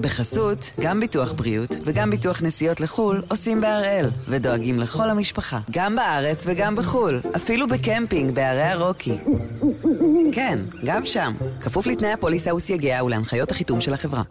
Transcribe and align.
בחסות, 0.00 0.70
גם 0.80 1.00
ביטוח 1.00 1.32
בריאות 1.32 1.76
וגם 1.84 2.10
ביטוח 2.10 2.42
נסיעות 2.42 2.80
לחו"ל 2.80 3.22
עושים 3.28 3.60
בהראל, 3.60 4.06
ודואגים 4.28 4.78
לכל 4.78 5.10
המשפחה, 5.10 5.58
גם 5.70 5.96
בארץ 5.96 6.44
וגם 6.46 6.76
בחו"ל, 6.76 7.20
אפילו 7.36 7.68
בקמפינג 7.68 8.30
בערי 8.34 8.62
הרוקי. 8.62 9.18
כן, 10.32 10.58
גם 10.84 11.06
שם, 11.06 11.32
כפוף 11.60 11.86
לתנאי 11.86 12.12
הפוליסה 12.12 12.54
וסייגיה 12.54 13.04
ולהנחיות 13.04 13.50
החיתום 13.50 13.80
של 13.80 13.94
החברה. 13.94 14.22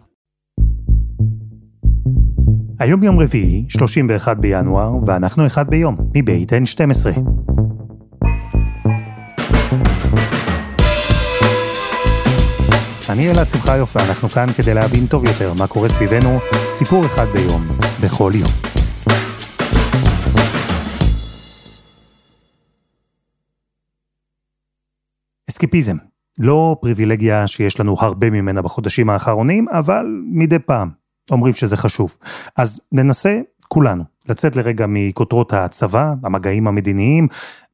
היום 2.78 3.02
יום 3.02 3.20
רביעי, 3.20 3.64
31 3.68 4.36
בינואר, 4.36 4.92
ואנחנו 5.06 5.46
אחד 5.46 5.70
ביום, 5.70 5.96
מבית 6.16 6.52
N12. 6.52 7.20
אני 13.10 13.30
אלעד 13.30 13.48
שמחיוף 13.48 13.96
ואנחנו 13.96 14.28
כאן 14.28 14.46
כדי 14.56 14.74
להבין 14.74 15.06
טוב 15.06 15.24
יותר 15.24 15.54
מה 15.54 15.66
קורה 15.66 15.88
סביבנו, 15.88 16.38
סיפור 16.68 17.06
אחד 17.06 17.26
ביום, 17.32 17.68
בכל 18.02 18.32
יום. 18.34 18.50
אסקיפיזם, 25.50 25.96
לא 26.38 26.76
פריבילגיה 26.80 27.46
שיש 27.46 27.80
לנו 27.80 27.96
הרבה 28.00 28.30
ממנה 28.30 28.62
בחודשים 28.62 29.10
האחרונים, 29.10 29.68
אבל 29.68 30.06
מדי 30.32 30.58
פעם 30.58 30.90
אומרים 31.30 31.54
שזה 31.54 31.76
חשוב. 31.76 32.16
אז 32.56 32.80
ננסה 32.92 33.40
כולנו 33.68 34.04
לצאת 34.28 34.56
לרגע 34.56 34.86
מכותרות 34.88 35.52
הצבא, 35.52 36.14
המגעים 36.22 36.68
המדיניים, 36.68 37.28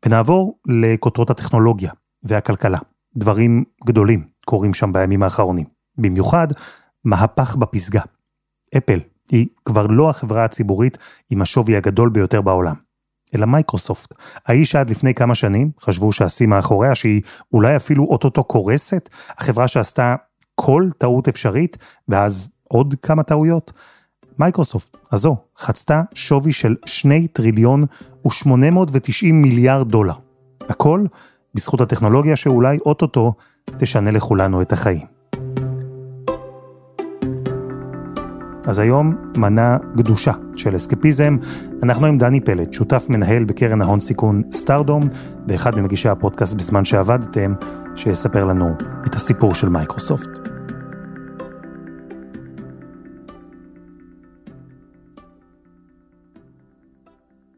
ונעבור 0.06 0.58
לכותרות 0.66 1.30
הטכנולוגיה 1.30 1.92
והכלכלה. 2.22 2.78
דברים 3.16 3.64
גדולים 3.86 4.35
קורים 4.48 4.74
שם 4.74 4.92
בימים 4.92 5.22
האחרונים. 5.22 5.66
במיוחד, 5.98 6.48
מהפך 7.04 7.56
בפסגה. 7.56 8.00
אפל 8.76 9.00
היא 9.30 9.46
כבר 9.64 9.86
לא 9.86 10.10
החברה 10.10 10.44
הציבורית 10.44 10.98
עם 11.30 11.42
השווי 11.42 11.76
הגדול 11.76 12.08
ביותר 12.10 12.40
בעולם, 12.40 12.74
אלא 13.34 13.46
מייקרוסופט. 13.46 14.14
האיש 14.46 14.70
שעד 14.70 14.90
לפני 14.90 15.14
כמה 15.14 15.34
שנים 15.34 15.70
חשבו 15.80 16.12
שהשיא 16.12 16.46
מאחוריה, 16.46 16.94
שהיא 16.94 17.22
אולי 17.52 17.76
אפילו 17.76 18.04
אוטוטו 18.04 18.44
קורסת, 18.44 19.08
החברה 19.28 19.68
שעשתה 19.68 20.14
כל 20.54 20.88
טעות 20.98 21.28
אפשרית, 21.28 21.76
ואז 22.08 22.50
עוד 22.68 22.94
כמה 23.02 23.22
טעויות. 23.22 23.72
מייקרוסופט 24.38 24.96
הזו 25.12 25.36
חצתה 25.58 26.02
שווי 26.14 26.52
של 26.52 26.76
2 26.86 27.26
טריליון 27.26 27.84
ו-890 28.24 29.32
מיליארד 29.32 29.88
דולר. 29.88 30.14
הכל 30.60 31.04
בזכות 31.56 31.80
הטכנולוגיה 31.80 32.36
שאולי 32.36 32.78
אוטוטו 32.78 33.32
תשנה 33.78 34.10
לכולנו 34.10 34.62
את 34.62 34.72
החיים. 34.72 35.06
אז 38.66 38.78
היום 38.78 39.16
מנה 39.36 39.76
גדושה 39.96 40.32
של 40.56 40.76
אסקפיזם. 40.76 41.36
אנחנו 41.82 42.06
עם 42.06 42.18
דני 42.18 42.40
פלד, 42.40 42.72
שותף 42.72 43.06
מנהל 43.08 43.44
בקרן 43.44 43.82
ההון 43.82 44.00
סיכון 44.00 44.42
סטארדום, 44.50 45.08
ואחד 45.48 45.74
ממגישי 45.74 46.08
הפודקאסט 46.08 46.54
בזמן 46.54 46.84
שעבדתם, 46.84 47.54
שיספר 47.96 48.44
לנו 48.44 48.70
את 49.06 49.14
הסיפור 49.14 49.54
של 49.54 49.68
מייקרוסופט. 49.68 50.30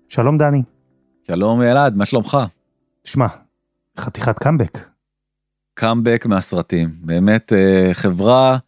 שלום 0.09 0.39
דני. 0.39 0.63
שלום 1.27 1.63
אלעד, 1.63 1.97
מה 1.97 2.07
שלומך? 2.07 2.37
שמע, 3.05 3.27
חתיכת 4.01 4.39
קאמבק. 4.39 4.79
קאמבק 5.75 6.27
מהסרטים, 6.27 6.89
באמת 7.01 7.53
אה, 7.53 7.95
חברה 7.95 8.59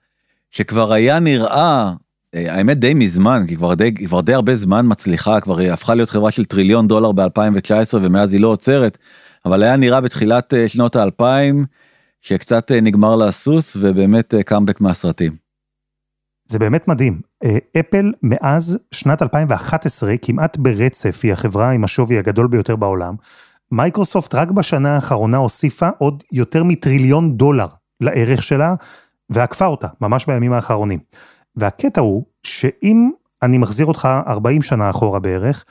שכבר 0.50 0.92
היה 0.92 1.18
נראה, 1.18 1.92
אה, 2.34 2.54
האמת 2.54 2.78
די 2.78 2.94
מזמן, 2.94 3.44
כי 3.48 3.56
כבר 3.56 3.74
די, 3.74 3.94
כבר 3.94 4.20
די 4.20 4.34
הרבה 4.34 4.54
זמן 4.54 4.86
מצליחה, 4.88 5.40
כבר 5.40 5.58
היא 5.58 5.72
הפכה 5.72 5.94
להיות 5.94 6.10
חברה 6.10 6.30
של 6.30 6.44
טריליון 6.44 6.88
דולר 6.88 7.12
ב-2019 7.12 7.94
ומאז 7.94 8.32
היא 8.32 8.40
לא 8.40 8.48
עוצרת, 8.48 8.98
אבל 9.44 9.62
היה 9.62 9.76
נראה 9.76 10.00
בתחילת 10.00 10.54
אה, 10.54 10.68
שנות 10.68 10.96
האלפיים 10.96 11.66
שקצת 12.20 12.72
נגמר 12.82 13.16
לה 13.16 13.28
הסוס 13.28 13.76
ובאמת 13.80 14.34
קאמבק 14.46 14.80
מהסרטים. 14.80 15.36
זה 16.48 16.58
באמת 16.58 16.88
מדהים. 16.88 17.20
אפל 17.80 18.12
מאז 18.22 18.78
שנת 18.94 19.22
2011 19.22 20.14
כמעט 20.22 20.56
ברצף 20.56 21.20
היא 21.22 21.32
החברה 21.32 21.70
עם 21.70 21.84
השווי 21.84 22.18
הגדול 22.18 22.46
ביותר 22.46 22.76
בעולם. 22.76 23.14
מייקרוסופט 23.72 24.34
רק 24.34 24.50
בשנה 24.50 24.94
האחרונה 24.94 25.36
הוסיפה 25.36 25.88
עוד 25.98 26.22
יותר 26.32 26.64
מטריליון 26.64 27.36
דולר 27.36 27.66
לערך 28.00 28.42
שלה, 28.42 28.74
ועקפה 29.30 29.66
אותה, 29.66 29.88
ממש 30.00 30.26
בימים 30.26 30.52
האחרונים. 30.52 30.98
והקטע 31.56 32.00
הוא, 32.00 32.24
שאם 32.42 33.10
אני 33.42 33.58
מחזיר 33.58 33.86
אותך 33.86 34.08
40 34.26 34.62
שנה 34.62 34.90
אחורה 34.90 35.20
בערך, 35.20 35.64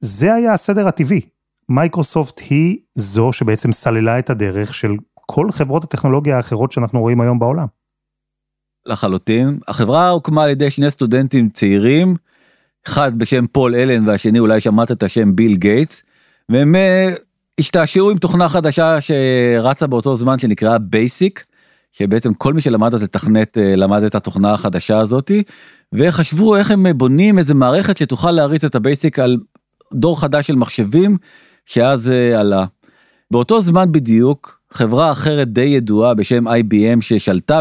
זה 0.00 0.34
היה 0.34 0.52
הסדר 0.52 0.88
הטבעי. 0.88 1.20
מייקרוסופט 1.68 2.40
היא 2.50 2.78
זו 2.94 3.32
שבעצם 3.32 3.72
סללה 3.72 4.18
את 4.18 4.30
הדרך 4.30 4.74
של 4.74 4.96
כל 5.16 5.50
חברות 5.50 5.84
הטכנולוגיה 5.84 6.36
האחרות 6.36 6.72
שאנחנו 6.72 7.00
רואים 7.00 7.20
היום 7.20 7.38
בעולם. 7.38 7.66
לחלוטין. 8.86 9.58
החברה 9.68 10.08
הוקמה 10.08 10.42
על 10.42 10.50
ידי 10.50 10.70
שני 10.70 10.90
סטודנטים 10.90 11.48
צעירים, 11.48 12.16
אחד 12.86 13.18
בשם 13.18 13.46
פול 13.46 13.74
אלן 13.74 14.08
והשני 14.08 14.38
אולי 14.38 14.60
שמעת 14.60 14.92
את 14.92 15.02
השם 15.02 15.36
ביל 15.36 15.56
גייטס, 15.56 16.02
והם 16.48 16.74
אה, 16.74 17.14
השתעשעו 17.58 18.10
עם 18.10 18.18
תוכנה 18.18 18.48
חדשה 18.48 18.98
שרצה 19.00 19.86
באותו 19.86 20.16
זמן 20.16 20.38
שנקראה 20.38 20.78
בייסיק, 20.78 21.44
שבעצם 21.92 22.34
כל 22.34 22.54
מי 22.54 22.60
שלמד 22.60 22.94
את 22.94 23.02
לתכנת 23.02 23.58
אה, 23.58 23.76
למד 23.76 24.02
את 24.02 24.14
התוכנה 24.14 24.52
החדשה 24.52 24.98
הזאתי, 24.98 25.42
וחשבו 25.92 26.56
איך 26.56 26.70
הם 26.70 26.86
בונים 26.96 27.38
איזה 27.38 27.54
מערכת 27.54 27.96
שתוכל 27.96 28.30
להריץ 28.30 28.64
את 28.64 28.74
הבייסיק 28.74 29.18
על 29.18 29.36
דור 29.94 30.20
חדש 30.20 30.46
של 30.46 30.56
מחשבים, 30.56 31.16
שאז 31.66 32.10
אה, 32.10 32.40
עלה. 32.40 32.64
באותו 33.30 33.60
זמן 33.60 33.92
בדיוק, 33.92 34.60
חברה 34.72 35.12
אחרת 35.12 35.48
די 35.48 35.60
ידועה 35.60 36.14
בשם 36.14 36.48
IBM 36.48 37.00
ששלטה 37.00 37.60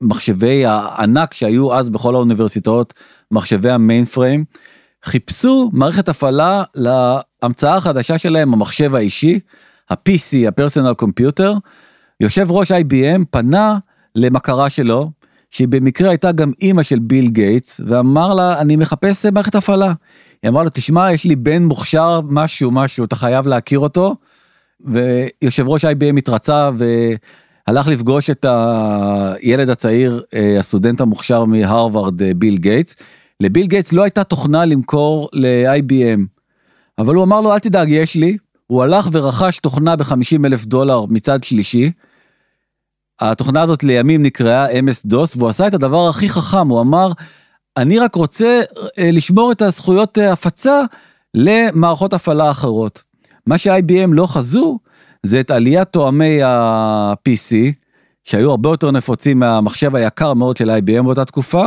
במחשבי 0.00 0.64
הענק 0.66 1.34
שהיו 1.34 1.74
אז 1.74 1.88
בכל 1.88 2.14
האוניברסיטאות, 2.14 2.94
מחשבי 3.30 3.70
ה 3.70 4.04
mainframe, 4.04 4.44
חיפשו 5.04 5.70
מערכת 5.72 6.08
הפעלה 6.08 6.62
להמצאה 7.42 7.76
החדשה 7.76 8.18
שלהם, 8.18 8.52
המחשב 8.52 8.94
האישי, 8.94 9.40
ה-PC, 9.90 10.48
ה 10.48 10.53
personal 10.53 10.94
computer. 10.94 11.54
יושב 12.20 12.50
ראש 12.50 12.72
IBM 12.72 13.24
פנה 13.30 13.78
למכרה 14.14 14.70
שלו, 14.70 15.10
שהיא 15.50 15.68
במקרה 15.68 16.08
הייתה 16.10 16.32
גם 16.32 16.52
אימא 16.60 16.82
של 16.82 16.98
ביל 16.98 17.28
גייטס, 17.28 17.80
ואמר 17.86 18.34
לה, 18.34 18.60
אני 18.60 18.76
מחפש 18.76 19.26
מערכת 19.26 19.54
הפעלה. 19.54 19.92
היא 20.42 20.48
אמרה 20.48 20.64
לו, 20.64 20.70
תשמע, 20.74 21.12
יש 21.12 21.24
לי 21.24 21.36
בן 21.36 21.62
מוכשר, 21.62 22.20
משהו, 22.28 22.70
משהו, 22.70 23.04
אתה 23.04 23.16
חייב 23.16 23.46
להכיר 23.46 23.78
אותו. 23.78 24.16
ויושב 24.80 25.68
ראש 25.68 25.84
IBM 25.84 26.18
התרצה 26.18 26.70
והלך 26.78 27.86
לפגוש 27.86 28.30
את 28.30 28.46
הילד 28.48 29.70
הצעיר, 29.70 30.22
אה, 30.34 30.58
הסטודנט 30.58 31.00
המוכשר 31.00 31.44
מהרווארד, 31.44 32.22
אה, 32.22 32.34
ביל 32.34 32.56
גייטס. 32.58 32.96
לביל 33.40 33.66
גייטס 33.66 33.92
לא 33.92 34.02
הייתה 34.02 34.24
תוכנה 34.24 34.64
למכור 34.64 35.28
ל-IBM, 35.32 36.37
אבל 36.98 37.14
הוא 37.14 37.24
אמר 37.24 37.40
לו 37.40 37.54
אל 37.54 37.58
תדאג 37.58 37.88
יש 37.88 38.14
לי, 38.14 38.36
הוא 38.66 38.82
הלך 38.82 39.08
ורכש 39.12 39.58
תוכנה 39.58 39.96
ב-50 39.96 40.46
אלף 40.46 40.64
דולר 40.64 41.04
מצד 41.08 41.44
שלישי. 41.44 41.90
התוכנה 43.20 43.62
הזאת 43.62 43.84
לימים 43.84 44.22
נקראה 44.22 44.70
MS 44.70 45.12
DOS 45.12 45.36
והוא 45.36 45.48
עשה 45.48 45.66
את 45.66 45.74
הדבר 45.74 46.08
הכי 46.08 46.28
חכם, 46.28 46.68
הוא 46.68 46.80
אמר 46.80 47.12
אני 47.76 47.98
רק 47.98 48.14
רוצה 48.14 48.60
אה, 48.98 49.10
לשמור 49.12 49.52
את 49.52 49.62
הזכויות 49.62 50.18
אה, 50.18 50.32
הפצה 50.32 50.80
למערכות 51.34 52.12
הפעלה 52.12 52.50
אחרות. 52.50 53.02
מה 53.46 53.58
ש-IBM 53.58 54.08
לא 54.08 54.26
חזו 54.26 54.78
זה 55.22 55.40
את 55.40 55.50
עליית 55.50 55.88
תואמי 55.88 56.42
ה-PC 56.42 57.72
שהיו 58.24 58.50
הרבה 58.50 58.68
יותר 58.68 58.90
נפוצים 58.90 59.38
מהמחשב 59.38 59.96
היקר 59.96 60.34
מאוד 60.34 60.56
של 60.56 60.70
IBM 60.70 61.02
באותה 61.02 61.24
תקופה 61.24 61.64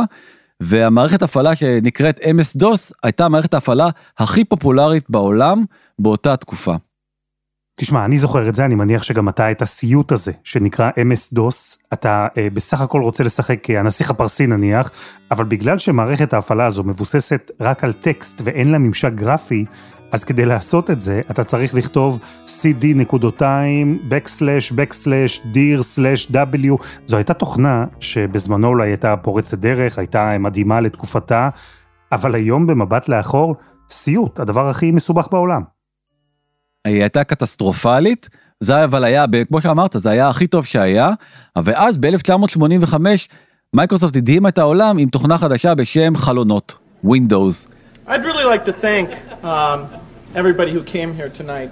והמערכת 0.62 1.22
הפעלה 1.22 1.54
שנקראת 1.54 2.18
MS 2.18 2.62
DOS 2.62 2.92
הייתה 3.02 3.28
מערכת 3.28 3.54
ההפעלה 3.54 3.88
הכי 4.18 4.44
פופולרית 4.44 5.10
בעולם 5.10 5.64
באותה 5.98 6.36
תקופה. 6.36 6.74
תשמע, 7.80 8.04
אני 8.04 8.18
זוכר 8.18 8.48
את 8.48 8.54
זה, 8.54 8.64
אני 8.64 8.74
מניח 8.74 9.02
שגם 9.02 9.28
אתה 9.28 9.50
את 9.50 9.62
הסיוט 9.62 10.12
הזה, 10.12 10.32
שנקרא 10.44 10.90
MS 10.90 11.36
DOS, 11.38 11.76
אתה 11.92 12.28
אה, 12.36 12.48
בסך 12.52 12.80
הכל 12.80 13.02
רוצה 13.02 13.24
לשחק 13.24 13.70
אה, 13.70 13.80
הנסיך 13.80 14.10
הפרסי 14.10 14.46
נניח, 14.46 14.90
אבל 15.30 15.44
בגלל 15.44 15.78
שמערכת 15.78 16.32
ההפעלה 16.32 16.66
הזו 16.66 16.84
מבוססת 16.84 17.50
רק 17.60 17.84
על 17.84 17.92
טקסט 17.92 18.40
ואין 18.44 18.70
לה 18.72 18.78
ממשק 18.78 19.12
גרפי, 19.12 19.64
אז 20.12 20.24
כדי 20.24 20.44
לעשות 20.46 20.90
את 20.90 21.00
זה, 21.00 21.20
אתה 21.30 21.44
צריך 21.44 21.74
לכתוב 21.74 22.20
cd 22.46 22.84
נקודותיים, 22.94 23.98
backslash, 24.10 24.72
backslash, 24.72 25.46
dir, 25.54 25.80
slash, 25.96 26.32
w. 26.32 26.84
זו 27.06 27.16
הייתה 27.16 27.34
תוכנה 27.34 27.84
שבזמנו 28.00 28.68
אולי 28.68 28.88
הייתה 28.88 29.16
פורצת 29.16 29.58
דרך, 29.58 29.98
הייתה 29.98 30.38
מדהימה 30.38 30.80
לתקופתה, 30.80 31.48
אבל 32.12 32.34
היום 32.34 32.66
במבט 32.66 33.08
לאחור, 33.08 33.54
סיוט, 33.90 34.40
הדבר 34.40 34.68
הכי 34.68 34.90
מסובך 34.90 35.28
בעולם. 35.30 35.62
היא 36.84 37.00
הייתה 37.00 37.24
קטסטרופלית, 37.24 38.28
זה 38.60 38.84
אבל 38.84 39.04
היה, 39.04 39.24
כמו 39.48 39.60
שאמרת, 39.60 39.96
זה 39.98 40.10
היה 40.10 40.28
הכי 40.28 40.46
טוב 40.46 40.64
שהיה, 40.64 41.10
ואז 41.64 41.96
ב-1985, 41.96 42.94
מייקרוסופט 43.74 44.16
הדהימה 44.16 44.48
את 44.48 44.58
העולם 44.58 44.98
עם 44.98 45.08
תוכנה 45.08 45.38
חדשה 45.38 45.74
בשם 45.74 46.16
חלונות, 46.16 46.74
Windows. 47.06 47.68
I'd 48.08 48.24
really 48.24 48.44
like 48.44 48.64
to 48.64 48.72
thank 48.72 49.08
um, 49.44 50.01
everybody 50.35 50.71
who 50.71 50.83
came 50.83 51.13
here 51.13 51.29
tonight. 51.29 51.71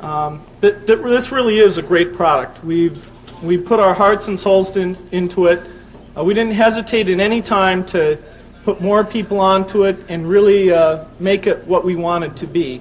Um, 0.00 0.42
that, 0.60 0.86
that 0.86 1.02
this 1.02 1.30
really 1.30 1.58
is 1.58 1.78
a 1.78 1.82
great 1.82 2.12
product. 2.12 2.64
We've 2.64 2.98
we 3.42 3.58
put 3.58 3.80
our 3.80 3.94
hearts 3.94 4.28
and 4.28 4.38
souls 4.38 4.76
in, 4.76 4.96
into 5.10 5.46
it. 5.46 5.60
Uh, 6.16 6.22
we 6.22 6.32
didn't 6.32 6.54
hesitate 6.54 7.08
at 7.08 7.18
any 7.18 7.42
time 7.42 7.84
to 7.86 8.16
put 8.64 8.80
more 8.80 9.04
people 9.04 9.40
onto 9.40 9.84
it 9.84 9.96
and 10.08 10.28
really 10.28 10.70
uh, 10.70 11.04
make 11.18 11.46
it 11.46 11.66
what 11.66 11.84
we 11.84 11.96
wanted 11.96 12.36
to 12.36 12.46
be. 12.46 12.80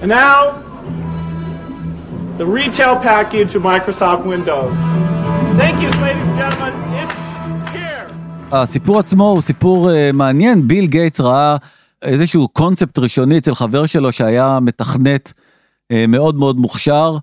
And 0.00 0.08
now, 0.08 0.52
the 2.36 2.46
retail 2.46 2.96
package 2.96 3.54
of 3.54 3.62
Microsoft 3.62 4.24
Windows. 4.26 4.78
Thank 5.56 5.82
you, 5.82 5.90
ladies 6.02 6.26
and 6.26 6.38
gentlemen. 6.38 6.74
It's 6.94 7.30
here. 7.72 8.08
הסיפור 8.52 8.98
עצמו 8.98 9.28
הוא 9.30 9.40
סיפור 9.40 9.90
uh, 9.90 10.12
מעניין, 10.12 10.68
ביל 10.68 10.86
גייטס 10.86 11.20
ראה 11.20 11.56
איזשהו 12.01 12.47
קונספט 12.47 12.99
ראשוני 12.99 13.37
אצל 13.37 13.55
חבר 13.55 13.85
שלו 13.85 14.11
שהיה 14.11 14.59
מתכנת 14.59 15.33
uh, 15.93 15.95
מאוד 16.07 16.35
מאוד 16.35 16.57
מוכשר, 16.57 17.17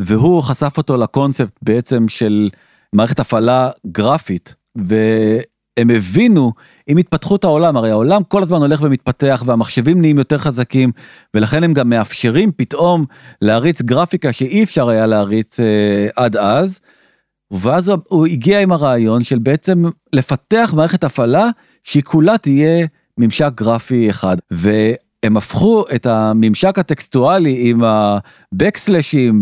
והוא 0.00 0.42
חשף 0.42 0.78
אותו 0.78 0.96
לקונספט 0.96 1.58
בעצם 1.62 2.08
של 2.08 2.48
מערכת 2.92 3.20
הפעלה 3.20 3.70
גרפית, 3.86 4.54
והם 4.76 5.90
הבינו 5.90 6.52
עם 6.86 6.96
התפתחות 6.96 7.44
העולם, 7.44 7.76
הרי 7.76 7.90
העולם 7.90 8.24
כל 8.24 8.42
הזמן 8.42 8.60
הולך 8.60 8.82
ומתפתח 8.82 9.42
והמחשבים 9.46 10.00
נהיים 10.00 10.18
יותר 10.18 10.38
חזקים, 10.38 10.92
ולכן 11.34 11.64
הם 11.64 11.72
גם 11.72 11.88
מאפשרים 11.88 12.52
פתאום 12.56 13.04
להריץ 13.42 13.82
גרפיקה 13.82 14.32
שאי 14.32 14.62
אפשר 14.62 14.88
היה 14.88 15.06
להריץ 15.06 15.60
uh, 15.60 15.62
עד 16.16 16.36
אז. 16.36 16.80
ואז 17.50 17.92
הוא 18.08 18.26
הגיע 18.26 18.60
עם 18.60 18.72
הרעיון 18.72 19.24
של 19.24 19.38
בעצם 19.38 19.84
לפתח 20.12 20.74
מערכת 20.76 21.04
הפעלה 21.04 21.46
שהיא 21.84 22.02
כולה 22.02 22.38
תהיה 22.38 22.86
ממשק 23.20 23.50
גרפי 23.54 24.10
אחד 24.10 24.36
והם 24.50 25.36
הפכו 25.36 25.84
את 25.94 26.06
הממשק 26.06 26.78
הטקסטואלי 26.78 27.70
עם 27.70 27.80
הבקסלשים 27.84 29.40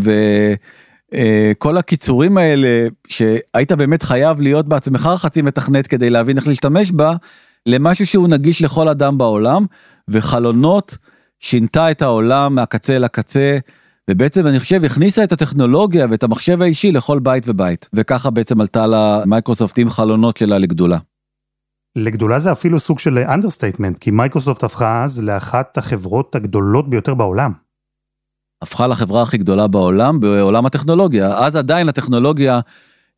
וכל 1.12 1.76
הקיצורים 1.76 2.38
האלה 2.38 2.88
שהיית 3.08 3.72
באמת 3.72 4.02
חייב 4.02 4.40
להיות 4.40 4.68
בעצמך 4.68 5.10
חצי 5.16 5.42
מתכנת 5.42 5.86
כדי 5.86 6.10
להבין 6.10 6.36
איך 6.36 6.48
להשתמש 6.48 6.92
בה 6.92 7.12
למשהו 7.66 8.06
שהוא 8.06 8.28
נגיש 8.28 8.62
לכל 8.62 8.88
אדם 8.88 9.18
בעולם 9.18 9.66
וחלונות 10.08 10.96
שינתה 11.40 11.90
את 11.90 12.02
העולם 12.02 12.54
מהקצה 12.54 12.98
לקצה. 12.98 13.58
ובעצם 14.10 14.46
אני 14.46 14.60
חושב 14.60 14.84
הכניסה 14.84 15.24
את 15.24 15.32
הטכנולוגיה 15.32 16.06
ואת 16.10 16.22
המחשב 16.22 16.62
האישי 16.62 16.92
לכל 16.92 17.18
בית 17.18 17.44
ובית 17.48 17.88
וככה 17.92 18.30
בעצם 18.30 18.60
עלתה 18.60 18.86
למייקרוסופט 18.86 19.78
עם 19.78 19.90
חלונות 19.90 20.36
שלה 20.36 20.58
לגדולה. 20.58 20.98
לגדולה 22.04 22.38
זה 22.38 22.52
אפילו 22.52 22.78
סוג 22.78 22.98
של 22.98 23.18
understatement 23.18 23.98
כי 23.98 24.10
מייקרוסופט 24.10 24.64
הפכה 24.64 25.04
אז 25.04 25.22
לאחת 25.22 25.78
החברות 25.78 26.36
הגדולות 26.36 26.90
ביותר 26.90 27.14
בעולם. 27.14 27.52
הפכה 28.62 28.86
לחברה 28.86 29.22
הכי 29.22 29.38
גדולה 29.38 29.66
בעולם 29.66 30.20
בעולם 30.20 30.66
הטכנולוגיה 30.66 31.38
אז 31.38 31.56
עדיין 31.56 31.88
הטכנולוגיה 31.88 32.60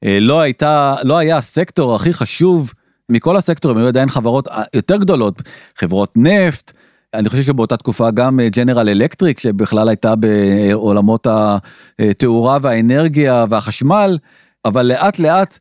אה, 0.04 0.18
לא 0.20 0.40
הייתה 0.40 0.96
לא 1.02 1.18
היה 1.18 1.36
הסקטור 1.36 1.94
הכי 1.94 2.12
חשוב 2.12 2.72
מכל 3.08 3.36
הסקטורים 3.36 3.78
היו 3.78 3.86
עדיין 3.86 4.08
חברות 4.08 4.48
אה, 4.48 4.62
יותר 4.74 4.96
גדולות 4.96 5.42
חברות 5.78 6.12
נפט. 6.16 6.72
אני 7.14 7.28
חושב 7.28 7.42
שבאותה 7.42 7.76
תקופה 7.76 8.10
גם 8.10 8.40
ג'נרל 8.40 8.88
אלקטריק 8.88 9.38
שבכלל 9.38 9.88
הייתה 9.88 10.14
בעולמות 10.16 11.26
התאורה 11.98 12.58
והאנרגיה 12.62 13.44
והחשמל 13.50 14.18
אבל 14.64 14.86
לאט 14.86 15.18
לאט 15.18 15.58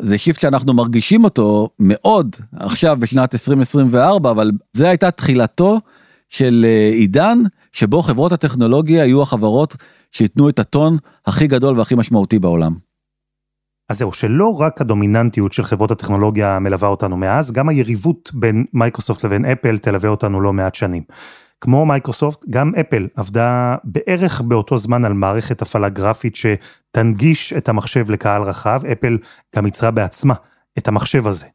זה 0.00 0.18
shift 0.18 0.40
שאנחנו 0.40 0.74
מרגישים 0.74 1.24
אותו 1.24 1.70
מאוד 1.78 2.36
עכשיו 2.52 2.96
בשנת 3.00 3.34
2024 3.34 4.30
אבל 4.30 4.50
זה 4.72 4.88
הייתה 4.88 5.10
תחילתו 5.10 5.80
של 6.28 6.66
עידן 6.92 7.38
שבו 7.72 8.02
חברות 8.02 8.32
הטכנולוגיה 8.32 9.04
יהיו 9.04 9.22
החברות 9.22 9.76
שייתנו 10.12 10.48
את 10.48 10.58
הטון 10.58 10.98
הכי 11.26 11.46
גדול 11.46 11.78
והכי 11.78 11.94
משמעותי 11.94 12.38
בעולם. 12.38 12.74
אז 13.88 13.98
זהו, 13.98 14.12
שלא 14.12 14.60
רק 14.60 14.80
הדומיננטיות 14.80 15.52
של 15.52 15.62
חברות 15.62 15.90
הטכנולוגיה 15.90 16.58
מלווה 16.58 16.88
אותנו 16.88 17.16
מאז, 17.16 17.52
גם 17.52 17.68
היריבות 17.68 18.30
בין 18.34 18.64
מייקרוסופט 18.72 19.24
לבין 19.24 19.44
אפל 19.44 19.78
תלווה 19.78 20.10
אותנו 20.10 20.40
לא 20.40 20.52
מעט 20.52 20.74
שנים. 20.74 21.02
כמו 21.60 21.86
מייקרוסופט, 21.86 22.44
גם 22.50 22.72
אפל 22.80 23.08
עבדה 23.16 23.76
בערך 23.84 24.40
באותו 24.40 24.78
זמן 24.78 25.04
על 25.04 25.12
מערכת 25.12 25.62
הפעלה 25.62 25.88
גרפית 25.88 26.36
שתנגיש 26.36 27.52
את 27.52 27.68
המחשב 27.68 28.10
לקהל 28.10 28.42
רחב, 28.42 28.80
אפל 28.92 29.18
גם 29.56 29.66
ייצרה 29.66 29.90
בעצמה 29.90 30.34
את 30.78 30.88
המחשב 30.88 31.26
הזה. 31.26 31.46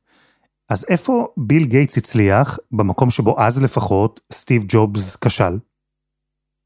אז 0.69 0.85
איפה 0.89 1.27
ביל 1.37 1.65
גייטס 1.65 1.97
הצליח, 1.97 2.59
במקום 2.71 3.09
שבו 3.09 3.41
אז 3.41 3.63
לפחות 3.63 4.21
סטיב 4.33 4.63
ג'ובס 4.67 5.15
כשל? 5.15 5.57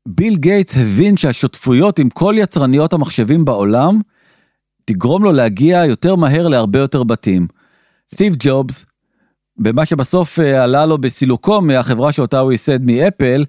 ביל 0.07 0.37
גייטס 0.37 0.77
הבין 0.77 1.17
שהשותפויות 1.17 1.99
עם 1.99 2.09
כל 2.09 2.35
יצרניות 2.37 2.93
המחשבים 2.93 3.45
בעולם, 3.45 4.01
תגרום 4.85 5.23
לו 5.23 5.31
להגיע 5.31 5.85
יותר 5.85 6.15
מהר 6.15 6.47
להרבה 6.47 6.79
יותר 6.79 7.03
בתים. 7.03 7.47
סטיב 8.13 8.35
ג'ובס, 8.39 8.85
במה 9.59 9.85
שבסוף 9.85 10.39
אה, 10.39 10.63
עלה 10.63 10.85
לו 10.85 10.97
בסילוקו 10.97 11.61
מהחברה 11.61 12.11
שאותה 12.11 12.39
הוא 12.39 12.51
ייסד 12.51 12.85
מאפל, 12.85 13.45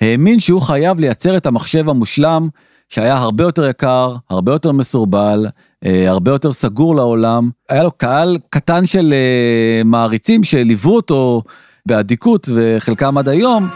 האמין 0.00 0.38
שהוא 0.38 0.60
חייב 0.60 1.00
לייצר 1.00 1.36
את 1.36 1.46
המחשב 1.46 1.88
המושלם 1.88 2.48
שהיה 2.88 3.16
הרבה 3.16 3.44
יותר 3.44 3.64
יקר, 3.68 4.16
הרבה 4.30 4.52
יותר 4.52 4.72
מסורבל, 4.72 5.46
אה, 5.86 6.10
הרבה 6.10 6.30
יותר 6.30 6.52
סגור 6.52 6.96
לעולם. 6.96 7.50
היה 7.68 7.82
לו 7.82 7.90
קהל 7.90 8.38
קטן 8.50 8.86
של 8.86 9.12
אה, 9.12 9.82
מעריצים 9.84 10.44
שליוו 10.44 10.96
אותו 10.96 11.42
באדיקות 11.86 12.48
וחלקם 12.54 13.18
עד 13.18 13.28
היום. 13.28 13.68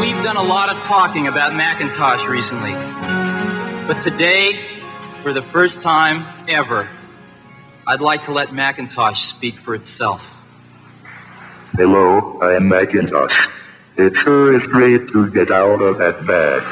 We've 0.00 0.22
I'd 7.86 8.00
like 8.00 8.22
to 8.28 8.32
let 8.32 8.48
Macintosh 8.52 9.20
speak 9.34 9.56
for 9.64 9.74
itself. 9.74 10.20
Hello, 11.78 12.40
I 12.42 12.56
am 12.58 12.68
Macintosh. 12.68 13.36
It 13.96 14.12
sure 14.22 14.56
is 14.56 14.64
great 14.76 15.02
to 15.12 15.30
get 15.30 15.50
out 15.50 15.80
of 15.80 15.98
that 15.98 16.26
bag. 16.26 16.62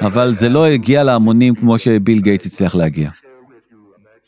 אבל 0.00 0.34
זה 0.34 0.48
לא 0.48 0.66
הגיע 0.66 1.02
להמונים 1.02 1.54
כמו 1.54 1.78
שביל 1.78 2.20
גייטס 2.20 2.46
הצליח 2.46 2.74
להגיע. 2.74 3.10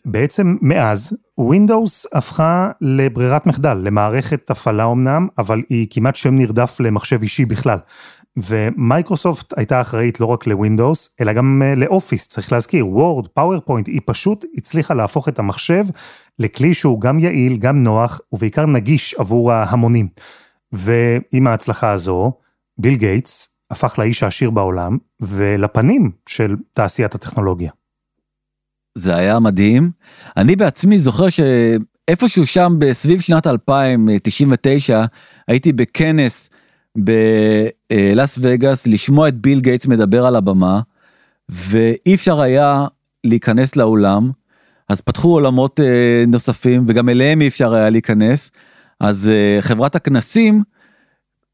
בעצם 0.04 0.56
מאז, 0.62 1.16
Windows 1.40 2.08
הפכה 2.18 2.70
לברירת 2.80 3.46
מחדל, 3.46 3.78
למערכת 3.82 4.50
הפעלה 4.50 4.84
אמנם, 4.84 5.26
אבל 5.38 5.62
היא 5.68 5.86
כמעט 5.90 6.16
שם 6.16 6.34
נרדף 6.34 6.76
למחשב 6.80 7.22
אישי 7.22 7.44
בכלל. 7.44 7.78
ומייקרוסופט 8.36 9.58
הייתה 9.58 9.80
אחראית 9.80 10.20
לא 10.20 10.26
רק 10.26 10.46
לווינדוס, 10.46 11.16
אלא 11.20 11.32
גם 11.32 11.62
אה, 11.64 11.74
לאופיס, 11.74 12.28
צריך 12.28 12.52
להזכיר, 12.52 12.86
וורד, 12.86 13.28
פאורפוינט, 13.28 13.86
היא 13.86 14.00
פשוט 14.04 14.44
הצליחה 14.56 14.94
להפוך 14.94 15.28
את 15.28 15.38
המחשב 15.38 15.84
לכלי 16.38 16.74
שהוא 16.74 17.00
גם 17.00 17.18
יעיל, 17.18 17.56
גם 17.56 17.82
נוח, 17.82 18.20
ובעיקר 18.32 18.66
נגיש 18.66 19.14
עבור 19.14 19.52
ההמונים. 19.52 20.08
ועם 20.72 21.46
ההצלחה 21.46 21.90
הזו, 21.90 22.32
ביל 22.78 22.96
גייטס 22.96 23.54
הפך 23.70 23.98
לאיש 23.98 24.22
העשיר 24.22 24.50
בעולם, 24.50 24.98
ולפנים 25.20 26.10
של 26.28 26.56
תעשיית 26.72 27.14
הטכנולוגיה. 27.14 27.70
זה 28.98 29.16
היה 29.16 29.38
מדהים. 29.38 29.90
אני 30.36 30.56
בעצמי 30.56 30.98
זוכר 30.98 31.26
שאיפשהו 31.28 32.46
שם 32.46 32.72
בסביב 32.78 33.20
שנת 33.20 33.46
2099 33.46 35.04
הייתי 35.48 35.72
בכנס 35.72 36.50
בלאס 36.98 38.38
וגאס 38.42 38.86
לשמוע 38.86 39.28
את 39.28 39.34
ביל 39.34 39.60
גייטס 39.60 39.86
מדבר 39.86 40.26
על 40.26 40.36
הבמה 40.36 40.80
ואי 41.48 42.14
אפשר 42.14 42.40
היה 42.40 42.86
להיכנס 43.24 43.76
לאולם 43.76 44.30
אז 44.88 45.00
פתחו 45.00 45.28
עולמות 45.28 45.80
אה, 45.80 46.24
נוספים 46.26 46.84
וגם 46.88 47.08
אליהם 47.08 47.40
אי 47.40 47.48
אפשר 47.48 47.74
היה 47.74 47.90
להיכנס 47.90 48.50
אז 49.00 49.28
אה, 49.28 49.58
חברת 49.60 49.96
הכנסים 49.96 50.62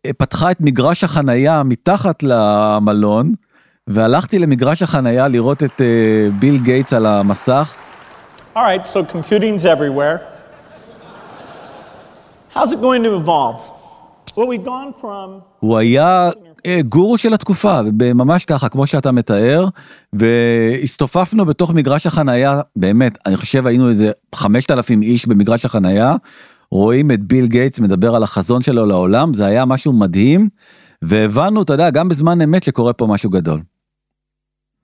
אה, 0.06 0.10
פתחה 0.18 0.50
את 0.50 0.60
מגרש 0.60 1.04
החנייה 1.04 1.62
מתחת 1.62 2.22
למלון 2.22 3.34
והלכתי 3.86 4.38
למגרש 4.38 4.82
החנייה 4.82 5.28
לראות 5.28 5.62
את 5.62 5.80
ביל 6.38 6.58
גייטס 6.58 6.92
על 6.92 7.06
המסך. 7.06 7.74
All 8.56 8.62
right, 8.62 8.86
so 8.86 9.04
computing's 9.04 9.64
everywhere. 9.64 10.18
How's 12.54 12.72
it 12.72 12.80
going 12.80 13.02
to 13.02 13.16
evolve? 13.16 13.73
הוא 15.60 15.78
היה 15.78 16.30
אה, 16.66 16.80
גורו 16.88 17.18
של 17.18 17.34
התקופה, 17.34 17.80
ממש 18.14 18.44
ככה, 18.44 18.68
כמו 18.68 18.86
שאתה 18.86 19.12
מתאר, 19.12 19.68
והסתופפנו 20.12 21.46
בתוך 21.46 21.70
מגרש 21.70 22.06
החנייה, 22.06 22.60
באמת, 22.76 23.18
אני 23.26 23.36
חושב 23.36 23.66
היינו 23.66 23.90
איזה 23.90 24.10
5,000 24.34 25.02
איש 25.02 25.26
במגרש 25.26 25.64
החנייה, 25.64 26.14
רואים 26.70 27.10
את 27.10 27.22
ביל 27.22 27.46
גייטס 27.46 27.78
מדבר 27.78 28.14
על 28.16 28.22
החזון 28.22 28.62
שלו 28.62 28.86
לעולם, 28.86 29.34
זה 29.34 29.46
היה 29.46 29.64
משהו 29.64 29.92
מדהים, 29.92 30.48
והבנו, 31.02 31.62
אתה 31.62 31.72
יודע, 31.72 31.90
גם 31.90 32.08
בזמן 32.08 32.40
אמת 32.40 32.62
שקורה 32.62 32.92
פה 32.92 33.06
משהו 33.06 33.30
גדול. 33.30 33.60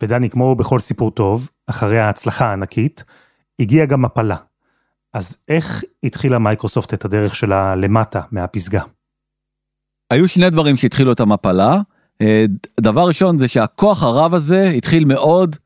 ודני, 0.03 0.31
כמו 0.31 0.55
בכל 0.55 0.79
סיפור 0.79 1.11
טוב, 1.11 1.49
אחרי 1.67 1.99
ההצלחה 1.99 2.47
הענקית, 2.47 3.05
הגיעה 3.61 3.87
גם 3.87 4.03
מפלה. 4.03 4.37
אז 5.15 5.37
איך 5.49 5.85
התחילה 6.05 6.39
מייקרוסופט 6.39 6.95
את 6.95 7.05
הדרך 7.05 7.37
שלה 7.37 7.77
למטה, 7.77 8.21
מהפסגה? 8.33 8.83
היו 10.11 10.29
שני 10.29 10.51
דברים 10.51 10.77
שהתחילו 10.77 11.13
את 11.13 11.21
המפלה. 11.21 11.81
אה, 12.23 12.45
דבר 12.81 13.09
ראשון 13.09 13.39
זה 13.39 13.49
שהכוח 13.49 14.03
הרב 14.03 14.35
הזה 14.35 14.69
התחיל 14.69 15.05
מאוד 15.05 15.57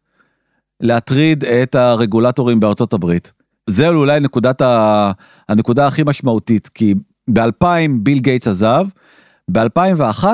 להטריד 0.81 1.45
את 1.45 1.75
הרגולטורים 1.75 2.61
בארצות 2.61 2.93
הברית. 2.93 3.33
זה 3.71 3.89
אולי 3.89 4.21
נקודת 4.21 4.61
ה... 4.61 5.13
הנקודה 5.49 5.87
הכי 5.87 6.03
משמעותית 6.07 6.69
כי 6.69 6.95
ב-2000 7.31 7.91
ביל 8.03 8.19
גייטס 8.19 8.49
עזב, 8.49 8.85
ב-2001 9.51 10.25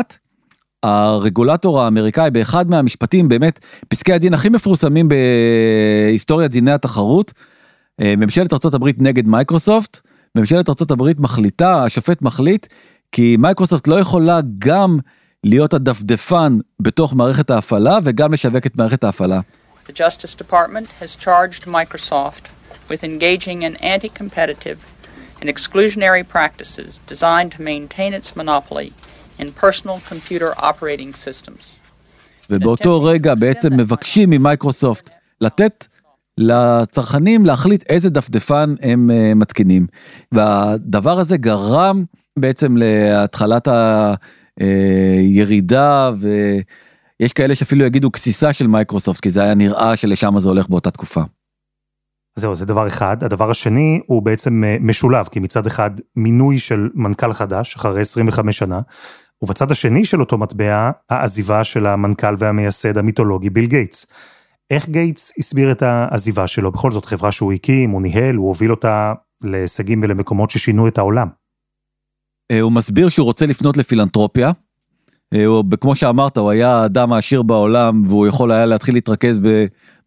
הרגולטור 0.83 1.83
האמריקאי 1.83 2.31
באחד 2.31 2.71
מהמשפטים 2.71 3.29
באמת 3.29 3.61
פסקי 3.88 4.12
הדין 4.12 4.35
הכי 4.35 4.49
מפורסמים 4.49 5.09
בהיסטוריית 5.09 6.50
דיני 6.50 6.73
התחרות 6.73 7.33
אה, 8.00 8.14
ממשלת 8.17 8.52
ארה"ב 8.52 8.88
נגד 8.99 9.26
מייקרוסופט 9.26 10.00
ממשלת 10.35 10.69
ארה"ב 10.69 11.21
מחליטה 11.21 11.85
השופט 11.85 12.23
מחליט 12.23 12.67
כי 13.12 13.37
מייקרוסופט 13.38 13.88
לא 13.88 14.00
יכולה 14.00 14.40
גם 14.59 14.99
להיות 15.45 15.75
הדפדפן 15.75 16.59
בתוך 16.81 17.14
מערכת 17.14 17.50
ההפעלה 17.50 17.99
וגם 18.05 18.33
לשווק 18.33 18.67
את 18.67 18.76
מערכת 18.76 19.05
ההפעלה. 19.05 19.40
The 19.87 19.93
Justice 19.93 20.35
Department 20.35 20.87
has 21.00 21.17
charged 21.17 21.67
Microsoft 21.67 22.45
with 22.90 23.02
engaging 23.05 23.62
in 23.62 23.76
anti-competitive 23.76 24.79
and 25.40 25.49
exclusionary 25.49 26.25
practices 26.35 27.00
designed 27.07 27.50
to 27.57 27.62
maintain 27.62 28.12
its 28.19 28.37
monopoly 28.37 28.93
in 29.40 29.47
personal 29.64 29.99
computer 30.11 30.50
operating 30.59 31.12
systems. 31.14 31.81
ובאותו 32.50 33.02
רגע 33.02 33.35
בעצם 33.35 33.76
מבקשים 33.76 34.31
ממייקרוסופט 34.31 35.11
לתת 35.40 35.87
לצרכנים 36.38 37.47
להחליט 37.47 37.85
איזה 37.88 38.11
דפדפן 38.11 38.75
הם 38.83 39.11
אה, 39.11 39.35
מתקינים. 39.35 39.87
והדבר 40.33 41.19
הזה 41.19 41.37
גרם 41.37 42.05
בעצם 42.38 42.76
להתחלת 42.76 43.68
הירידה 44.60 46.10
ויש 46.20 47.32
כאלה 47.32 47.54
שאפילו 47.54 47.87
יגידו 47.87 48.10
גסיסה 48.10 48.52
של 48.52 48.66
מייקרוסופט 48.66 49.20
כי 49.20 49.30
זה 49.30 49.42
היה 49.42 49.54
נראה 49.54 49.96
שלשם 49.96 50.40
זה 50.40 50.49
הולך 50.49 50.68
באותה 50.68 50.90
תקופה. 50.90 51.22
זהו, 52.37 52.54
זה 52.54 52.66
דבר 52.66 52.87
אחד. 52.87 53.25
הדבר 53.25 53.50
השני 53.50 54.00
הוא 54.06 54.22
בעצם 54.22 54.64
אה, 54.64 54.76
משולב, 54.80 55.26
כי 55.26 55.40
מצד 55.40 55.66
אחד 55.66 55.90
מינוי 56.16 56.58
של 56.58 56.88
מנכ"ל 56.94 57.32
חדש 57.32 57.76
אחרי 57.76 58.00
25 58.00 58.58
שנה, 58.58 58.80
ובצד 59.42 59.70
השני 59.70 60.04
של 60.04 60.20
אותו 60.20 60.38
מטבע, 60.38 60.90
העזיבה 61.10 61.64
של 61.64 61.87
המנכ"ל 61.87 62.34
והמייסד 62.38 62.99
המיתולוגי 62.99 63.50
ביל 63.50 63.66
גייטס. 63.66 64.06
איך 64.70 64.88
גייטס 64.88 65.32
הסביר 65.38 65.72
את 65.72 65.82
העזיבה 65.82 66.46
שלו? 66.46 66.72
בכל 66.72 66.92
זאת 66.92 67.04
חברה 67.04 67.32
שהוא 67.32 67.52
הקים, 67.52 67.90
הוא 67.90 68.02
ניהל, 68.02 68.34
הוא 68.34 68.49
הוביל 68.49 68.70
אותה 68.70 69.12
להישגים 69.42 70.02
ולמקומות 70.02 70.50
ששינו 70.50 70.88
את 70.88 70.99
העולם. 70.99 71.28
אה, 72.50 72.61
הוא 72.61 72.73
מסביר 72.73 73.09
שהוא 73.09 73.25
רוצה 73.25 73.47
לפנות 73.47 73.76
לפילנטרופיה. 73.76 74.52
אה, 75.35 75.47
הוא, 75.47 75.64
כמו 75.80 75.97
שאמרת, 75.97 76.37
הוא 76.37 76.50
היה 76.50 76.76
האדם 76.76 77.12
העשיר 77.12 77.42
בעולם 77.42 78.02
והוא 78.07 78.26
יכול 78.26 78.52
היה 78.52 78.66
להתחיל 78.66 78.95
להתרכז 78.95 79.40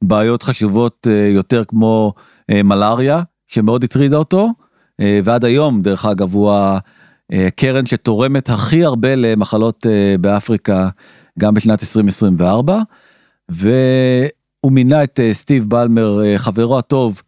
בבעיות 0.01 0.43
חשובות 0.43 1.07
אה, 1.09 1.29
יותר 1.33 1.63
כמו 1.67 2.13
מלאריה, 2.51 3.21
שמאוד 3.47 3.83
הטרידה 3.83 4.17
אותו, 4.17 4.49
ועד 5.23 5.45
היום, 5.45 5.81
דרך 5.81 6.05
אגב, 6.05 6.33
הוא 6.33 6.53
הקרן 7.31 7.85
שתורמת 7.85 8.49
הכי 8.49 8.83
הרבה 8.83 9.15
למחלות 9.15 9.85
באפריקה, 10.21 10.89
גם 11.39 11.53
בשנת 11.53 11.83
2024. 11.83 12.81
והוא 13.49 14.71
מינה 14.71 15.03
את 15.03 15.19
סטיב 15.31 15.69
בלמר, 15.69 16.19
חברו 16.37 16.77
הטוב, 16.77 17.21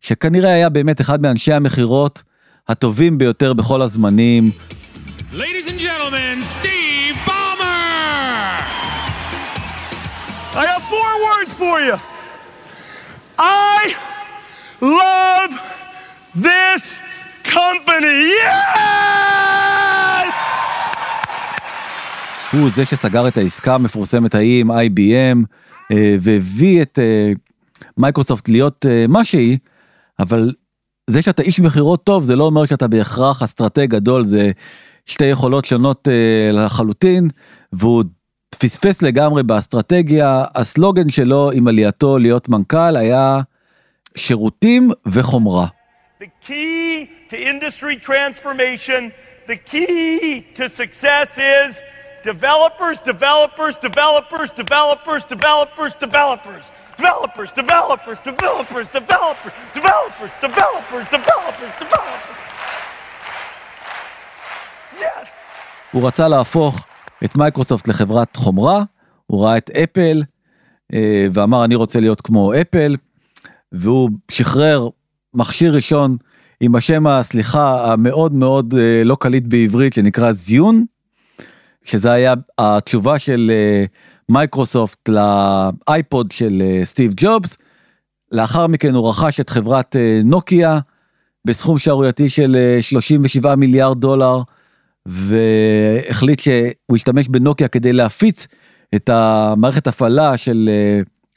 שכנראה 0.00 0.52
היה 0.52 0.68
באמת 0.68 1.00
אחד 1.00 1.22
מאנשי 1.22 1.52
המכירות 1.52 2.22
הטובים 2.68 3.18
ביותר 3.18 3.52
בכל 3.52 3.82
הזמנים. 3.82 4.50
Ladies 5.32 5.68
and 5.70 5.80
gentlemen, 5.80 6.42
Steve 6.42 7.16
Ballmer! 7.26 8.60
I 10.62 10.64
have 10.72 10.82
four 10.94 11.12
words 11.26 11.52
for 11.62 11.76
you. 11.86 11.96
I 13.38 13.94
love 14.80 15.52
this 16.34 16.84
company. 17.44 18.32
Yes! 18.44 20.34
הוא 22.52 22.70
זה 22.70 22.84
שסגר 22.84 23.28
את 23.28 23.36
העסקה 23.36 23.74
המפורסמת 23.74 24.34
ההיא 24.34 24.60
עם 24.60 24.70
IBM 24.70 25.44
אה, 25.92 26.16
והביא 26.20 26.82
את 26.82 26.98
אה, 26.98 27.32
מייקרוסופט 27.96 28.48
להיות 28.48 28.86
אה, 28.88 29.06
מה 29.08 29.24
שהיא, 29.24 29.58
אבל 30.18 30.52
זה 31.10 31.22
שאתה 31.22 31.42
איש 31.42 31.60
מכירות 31.60 32.04
טוב 32.04 32.24
זה 32.24 32.36
לא 32.36 32.44
אומר 32.44 32.66
שאתה 32.66 32.88
בהכרח 32.88 33.42
אסטרטג 33.42 33.86
גדול 33.90 34.26
זה 34.26 34.50
שתי 35.06 35.24
יכולות 35.24 35.64
שונות 35.64 36.08
אה, 36.08 36.52
לחלוטין 36.52 37.28
והוא 37.72 38.04
פספס 38.58 39.02
לגמרי 39.02 39.42
באסטרטגיה 39.42 40.44
הסלוגן 40.54 41.08
שלו 41.08 41.50
עם 41.54 41.68
עלייתו 41.68 42.18
להיות 42.18 42.48
מנכ"ל 42.48 42.96
היה 42.96 43.40
שירותים 44.16 44.90
וחומרה. 45.06 45.66
The 46.20 46.48
key 46.48 47.06
to 47.30 47.36
industry 47.36 47.96
transformation, 48.06 49.12
the 49.46 49.56
key 49.70 50.44
to 50.54 50.68
success 50.68 51.38
is 51.38 51.82
developers, 52.24 52.96
developers, 53.12 53.74
developers, 53.88 54.48
developers, 54.62 55.24
developers, 55.34 55.92
developers. 55.94 55.94
developers, 56.06 56.85
developers, 56.98 57.50
developers, 57.62 58.18
developers, 58.30 58.86
developers, 58.98 59.52
developers, 59.74 60.30
developers, 60.44 61.04
developers. 61.12 62.38
Yes! 65.00 65.28
הוא 65.92 66.06
רצה 66.06 66.28
להפוך 66.28 66.86
את 67.24 67.36
מייקרוסופט 67.36 67.88
לחברת 67.88 68.36
חומרה, 68.36 68.82
הוא 69.26 69.44
ראה 69.44 69.56
את 69.56 69.70
אפל 69.70 70.22
אה, 70.94 71.26
ואמר 71.32 71.64
אני 71.64 71.74
רוצה 71.74 72.00
להיות 72.00 72.20
כמו 72.20 72.52
אפל, 72.60 72.96
והוא 73.72 74.10
שחרר 74.30 74.88
מכשיר 75.34 75.74
ראשון 75.74 76.16
עם 76.60 76.74
השם 76.74 77.06
הסליחה 77.06 77.92
המאוד 77.92 78.34
מאוד 78.34 78.74
אה, 78.78 79.04
לא 79.04 79.16
קליט 79.20 79.44
בעברית 79.46 79.92
שנקרא 79.92 80.32
Zune, 80.32 80.84
שזה 81.84 82.12
היה 82.12 82.34
התשובה 82.58 83.18
של 83.18 83.50
אה, 83.54 83.84
מייקרוסופט 84.28 85.08
לאייפוד 85.08 86.32
של 86.32 86.62
אה, 86.66 86.84
סטיב 86.84 87.12
ג'ובס. 87.16 87.56
לאחר 88.32 88.66
מכן 88.66 88.94
הוא 88.94 89.08
רכש 89.08 89.40
את 89.40 89.50
חברת 89.50 89.96
אה, 89.96 90.20
נוקיה 90.24 90.78
בסכום 91.44 91.78
שערורייתי 91.78 92.28
של 92.28 92.56
37 92.80 93.50
אה, 93.50 93.56
מיליארד 93.56 94.00
דולר 94.00 94.42
והחליט 95.06 96.40
שהוא 96.40 96.96
ישתמש 96.96 97.28
בנוקיה 97.28 97.68
כדי 97.68 97.92
להפיץ 97.92 98.46
את 98.94 99.08
המערכת 99.08 99.86
הפעלה 99.86 100.36
של 100.36 100.70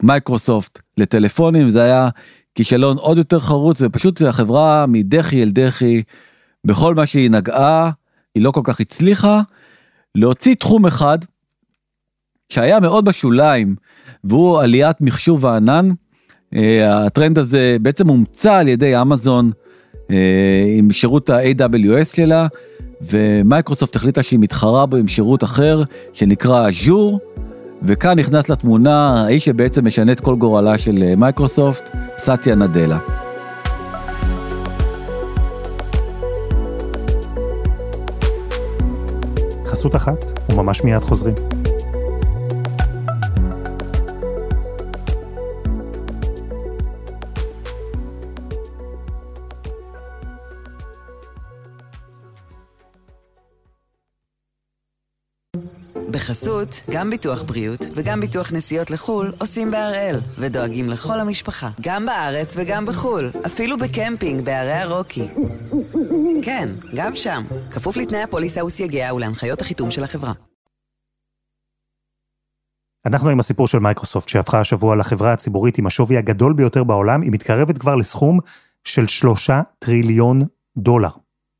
מייקרוסופט 0.04 0.80
לטלפונים. 0.98 1.70
זה 1.70 1.82
היה 1.84 2.10
כישלון 2.56 2.98
עוד 2.98 3.18
יותר 3.18 3.40
חרוץ 3.40 3.82
ופשוט 3.82 4.22
החברה 4.22 4.86
מדחי 4.88 5.44
אל 5.44 5.50
דחי. 5.50 6.04
בכל 6.66 6.96
מה 6.96 7.06
שהיא 7.06 7.32
נגעה 7.32 7.92
היא 8.36 8.44
לא 8.44 8.52
כל 8.52 8.62
כך 8.64 8.80
הצליחה. 8.80 9.42
להוציא 10.16 10.56
תחום 10.56 10.86
אחד 10.86 11.18
שהיה 12.50 12.80
מאוד 12.80 13.06
בשוליים 13.06 13.76
והוא 14.24 14.60
עליית 14.60 15.02
מחשוב 15.02 15.46
הענן. 15.46 15.90
אה, 16.56 17.06
הטרנד 17.06 17.38
הזה 17.38 17.78
בעצם 17.82 18.08
הומצא 18.08 18.56
על 18.56 18.68
ידי 18.68 19.02
אמזון 19.02 19.52
אה, 20.12 20.66
עם 20.78 20.92
שירות 20.92 21.30
ה-AWS 21.30 22.16
שלה 22.16 22.48
ומייקרוסופט 23.02 23.96
החליטה 23.96 24.24
שהיא 24.24 24.40
מתחרה 24.40 24.86
בו 24.86 24.98
עם 24.98 25.08
שירות 25.08 25.44
אחר 25.44 25.84
שנקרא 26.14 26.68
אג'ור 26.68 27.20
וכאן 27.84 28.20
נכנס 28.20 28.50
לתמונה 28.50 29.24
האיש 29.24 29.46
שבעצם 29.46 29.88
משנה 29.88 30.12
את 30.12 30.20
כל 30.20 30.36
גורלה 30.36 30.78
של 30.78 31.04
אה, 31.04 31.16
מייקרוסופט, 31.16 31.90
סאטיה 32.18 32.56
נאדלה. 32.56 33.00
חסות 39.66 39.96
אחת 39.96 40.26
וממש 40.52 40.84
מיד 40.84 41.02
חוזרים. 41.02 41.59
בחסות, 56.12 56.82
גם 56.90 57.10
ביטוח 57.10 57.44
בריאות 57.44 57.80
וגם 57.96 58.20
ביטוח 58.22 58.52
נסיעות 58.54 58.92
לחו"ל 58.92 59.32
עושים 59.40 59.72
בהראל, 59.72 60.16
ודואגים 60.38 60.90
לכל 60.90 61.20
המשפחה, 61.20 61.70
גם 61.82 62.06
בארץ 62.06 62.56
וגם 62.58 62.86
בחו"ל, 62.86 63.30
אפילו 63.46 63.78
בקמפינג 63.78 64.42
בהרי 64.42 64.74
הרוקי. 64.74 65.28
כן, 66.44 66.70
גם 66.96 67.16
שם, 67.16 67.44
כפוף 67.72 67.98
לתנאי 67.98 68.24
הפוליסה 68.24 68.66
וסייגיה 68.66 69.14
ולהנחיות 69.14 69.62
החיתום 69.62 69.92
של 69.92 70.04
החברה. 70.04 70.34
אנחנו 73.06 73.30
עם 73.30 73.40
הסיפור 73.40 73.68
של 73.68 73.80
מייקרוסופט, 73.80 74.30
שהפכה 74.30 74.60
השבוע 74.60 74.96
לחברה 74.96 75.34
הציבורית 75.34 75.78
עם 75.78 75.88
השווי 75.88 76.18
הגדול 76.18 76.54
ביותר 76.54 76.84
בעולם, 76.84 77.22
היא 77.22 77.32
מתקרבת 77.32 77.78
כבר 77.78 77.96
לסכום 77.96 78.40
של 78.84 79.08
שלושה 79.08 79.62
טריליון 79.80 80.42
דולר. 80.78 81.10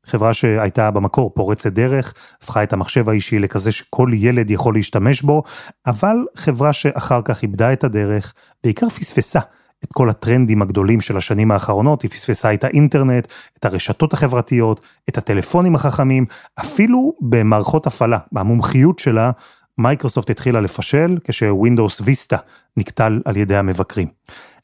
חברה 0.06 0.34
שהייתה 0.34 0.90
במקור 0.90 1.30
פורצת 1.34 1.72
דרך, 1.72 2.14
הפכה 2.42 2.62
את 2.62 2.72
המחשב 2.72 3.08
האישי 3.08 3.38
לכזה 3.38 3.72
שכל 3.72 4.10
ילד 4.14 4.50
יכול 4.50 4.74
להשתמש 4.74 5.22
בו, 5.22 5.42
אבל 5.86 6.16
חברה 6.36 6.72
שאחר 6.72 7.20
כך 7.24 7.42
איבדה 7.42 7.72
את 7.72 7.84
הדרך, 7.84 8.34
בעיקר 8.64 8.88
פספסה 8.88 9.40
את 9.84 9.88
כל 9.92 10.10
הטרנדים 10.10 10.62
הגדולים 10.62 11.00
של 11.00 11.16
השנים 11.16 11.50
האחרונות, 11.50 12.02
היא 12.02 12.10
פספסה 12.10 12.54
את 12.54 12.64
האינטרנט, 12.64 13.32
את 13.58 13.64
הרשתות 13.64 14.12
החברתיות, 14.12 14.80
את 15.08 15.18
הטלפונים 15.18 15.74
החכמים, 15.74 16.26
אפילו 16.60 17.12
במערכות 17.20 17.86
הפעלה, 17.86 18.18
המומחיות 18.36 18.98
שלה, 18.98 19.30
מייקרוסופט 19.78 20.30
התחילה 20.30 20.60
לפשל 20.60 21.18
כשווינדוס 21.24 22.00
ויסטה 22.00 22.36
נקטל 22.76 23.20
על 23.24 23.36
ידי 23.36 23.56
המבקרים. 23.56 24.08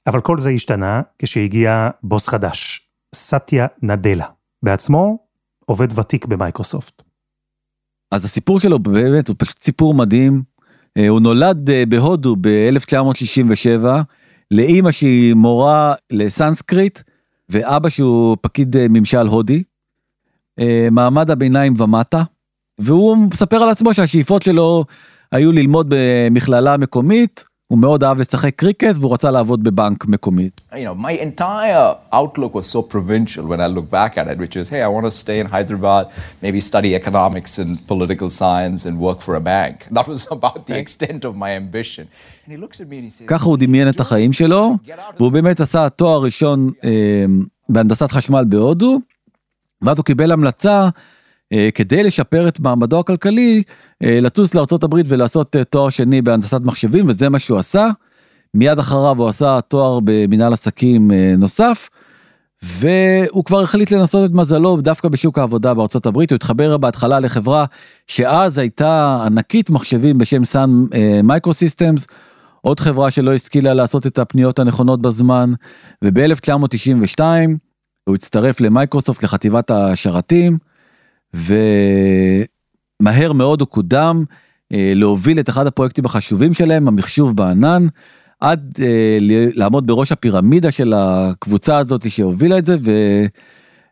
אבל 0.06 0.20
כל 0.20 0.38
זה 0.38 0.50
השתנה 0.50 1.02
כשהגיע 1.18 1.90
בוס 2.02 2.28
חדש, 2.28 2.88
סטיה 3.14 3.66
נדלה, 3.82 4.26
בעצמו 4.62 5.25
עובד 5.66 5.98
ותיק 5.98 6.26
במייקרוסופט. 6.26 7.02
אז 8.10 8.24
הסיפור 8.24 8.60
שלו 8.60 8.78
באמת 8.78 9.28
הוא 9.28 9.36
פשוט 9.38 9.62
סיפור 9.62 9.94
מדהים. 9.94 10.42
אה, 10.96 11.08
הוא 11.08 11.20
נולד 11.20 11.70
אה, 11.70 11.82
בהודו 11.88 12.36
ב-1967 12.40 13.86
לאימא 14.50 14.90
שהיא 14.90 15.34
מורה 15.34 15.94
לסנסקריט 16.12 17.00
ואבא 17.48 17.88
שהוא 17.88 18.36
פקיד 18.40 18.76
אה, 18.76 18.86
ממשל 18.90 19.26
הודי. 19.26 19.62
מעמד 20.90 21.30
הביניים 21.30 21.74
ומטה. 21.80 22.22
והוא 22.78 23.16
מספר 23.16 23.56
על 23.56 23.68
עצמו 23.68 23.94
שהשאיפות 23.94 24.42
שלו 24.42 24.84
היו 25.32 25.52
ללמוד 25.52 25.86
במכללה 25.88 26.76
מקומית 26.76 27.44
הוא 27.68 27.78
מאוד 27.78 28.04
אהב 28.04 28.18
לשחק 28.18 28.54
קריקט 28.56 28.94
והוא 29.00 29.14
רצה 29.14 29.30
לעבוד 29.30 29.64
בבנק 29.64 30.06
מקומי. 30.06 30.50
You 30.72 30.76
know, 30.76 30.94
my 30.94 31.12
entire 31.12 31.96
outlook 32.12 32.54
was 32.54 32.66
so 32.76 32.82
provincial 32.82 33.44
when 33.44 33.60
I 33.60 33.66
look 33.66 33.90
back 33.90 34.16
at 34.18 34.26
it, 34.28 34.38
which 34.38 34.56
is, 34.56 34.68
hey, 34.68 34.82
I 34.82 34.88
want 34.96 35.04
to 35.06 35.14
stay 35.24 35.38
in 35.40 35.46
Hyderabad, 35.46 36.04
maybe 36.42 36.60
study 36.60 36.94
economics 36.94 37.58
and 37.58 37.70
political 37.92 38.28
science 38.40 38.80
and 38.88 38.94
work 39.06 39.18
for 39.26 39.34
a 39.34 39.44
bank. 39.54 39.74
That 39.98 40.06
was 40.12 40.22
about 40.36 40.60
the 40.68 40.76
extent 40.82 41.20
of 41.28 41.32
my 41.44 41.50
ambition. 41.62 42.04
And 42.44 42.50
he 42.54 42.58
looks 42.64 42.80
at 42.82 42.86
me 42.90 42.96
and 42.98 43.04
he 43.08 43.10
says... 43.10 43.26
ככה 43.28 43.44
הוא 43.44 43.58
דמיין 43.58 43.88
את 43.88 44.00
החיים 44.00 44.32
שלו, 44.32 44.74
והוא 45.18 45.32
באמת 45.32 45.60
עשה 45.60 45.88
תואר 45.88 46.22
ראשון 46.22 46.70
אה, 46.84 47.24
בהנדסת 47.68 48.12
חשמל 48.12 48.44
בהודו, 48.48 49.00
ואז 49.82 49.96
הוא 49.98 50.04
קיבל 50.04 50.32
המלצה 50.32 50.82
אה, 50.82 50.88
כדי 51.74 52.02
לשפר 52.02 52.48
את 52.48 52.60
מעמדו 52.60 53.00
הכלכלי 53.00 53.62
אה, 54.02 54.20
לטוס 54.20 54.54
לארה"ב 54.54 54.94
ולעשות 55.08 55.56
אה, 55.56 55.64
תואר 55.64 55.90
שני 55.90 56.22
בהנדסת 56.22 56.60
מחשבים 56.64 57.08
וזה 57.08 57.28
מה 57.28 57.38
שהוא 57.38 57.58
עשה. 57.58 57.88
מיד 58.54 58.78
אחריו 58.78 59.18
הוא 59.18 59.28
עשה 59.28 59.60
תואר 59.68 60.00
במנהל 60.04 60.52
עסקים 60.52 61.10
נוסף. 61.38 61.88
והוא 62.62 63.44
כבר 63.44 63.62
החליט 63.62 63.90
לנסות 63.90 64.30
את 64.30 64.34
מזלו 64.34 64.76
דווקא 64.80 65.08
בשוק 65.08 65.38
העבודה 65.38 65.74
בארצות 65.74 66.06
הברית 66.06 66.30
הוא 66.30 66.36
התחבר 66.36 66.76
בהתחלה 66.76 67.20
לחברה 67.20 67.64
שאז 68.06 68.58
הייתה 68.58 69.22
ענקית 69.26 69.70
מחשבים 69.70 70.18
בשם 70.18 70.44
Sun 70.44 70.70
Microsystems 71.22 72.06
עוד 72.60 72.80
חברה 72.80 73.10
שלא 73.10 73.34
השכילה 73.34 73.74
לעשות 73.74 74.06
את 74.06 74.18
הפניות 74.18 74.58
הנכונות 74.58 75.02
בזמן 75.02 75.52
וב-1992 76.02 77.20
הוא 78.04 78.14
הצטרף 78.14 78.60
למייקרוסופט 78.60 79.24
לחטיבת 79.24 79.70
השרתים. 79.70 80.58
ומהר 83.00 83.32
מאוד 83.32 83.60
הוא 83.60 83.68
קודם 83.68 84.24
אה, 84.72 84.92
להוביל 84.94 85.40
את 85.40 85.48
אחד 85.48 85.66
הפרויקטים 85.66 86.04
החשובים 86.04 86.54
שלהם, 86.54 86.88
המחשוב 86.88 87.36
בענן, 87.36 87.86
עד 88.40 88.78
אה, 88.82 89.18
לעמוד 89.54 89.86
בראש 89.86 90.12
הפירמידה 90.12 90.70
של 90.70 90.92
הקבוצה 90.96 91.78
הזאת 91.78 92.10
שהובילה 92.10 92.58
את 92.58 92.64
זה, 92.64 92.76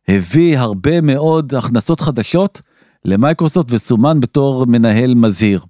והביא 0.08 0.58
הרבה 0.58 1.00
מאוד 1.00 1.54
הכנסות 1.54 2.00
חדשות 2.00 2.60
למייקרוסופט 3.04 3.72
וסומן 3.72 4.20
בתור 4.20 4.66
מנהל 4.66 5.14
מזהיר. 5.14 5.60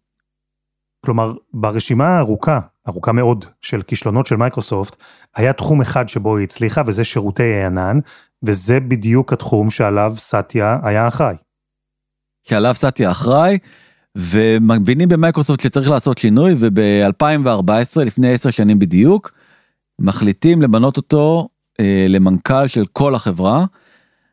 כלומר, 1.05 1.35
ברשימה 1.55 2.09
הארוכה, 2.09 2.61
ארוכה 2.89 3.13
מאוד, 3.13 3.45
של 3.61 3.83
כישלונות 3.83 4.27
של 4.27 4.37
מייקרוסופט, 4.37 4.97
היה 5.37 5.53
תחום 5.53 5.81
אחד 5.81 6.09
שבו 6.09 6.37
היא 6.37 6.45
הצליחה, 6.45 6.83
וזה 6.87 7.05
שירותי 7.05 7.55
הענן, 7.55 7.99
וזה 8.43 8.81
בדיוק 8.81 9.33
התחום 9.33 9.71
שעליו 9.71 10.15
סטיה 10.17 10.79
היה 10.83 11.09
אחראי. 11.09 11.37
שעליו 12.45 12.75
סטיה 12.75 13.11
אחראי 13.11 13.59
ומבינים 14.17 15.09
במייקרוסופט 15.09 15.61
שצריך 15.61 15.91
לעשות 15.91 16.19
שינוי 16.19 16.55
וב-2014 16.59 18.01
לפני 18.05 18.33
10 18.33 18.51
שנים 18.51 18.79
בדיוק 18.79 19.33
מחליטים 19.99 20.63
למנות 20.63 20.97
אותו 20.97 21.49
אה, 21.81 22.07
למנכ"ל 22.09 22.67
של 22.67 22.85
כל 22.93 23.15
החברה 23.15 23.65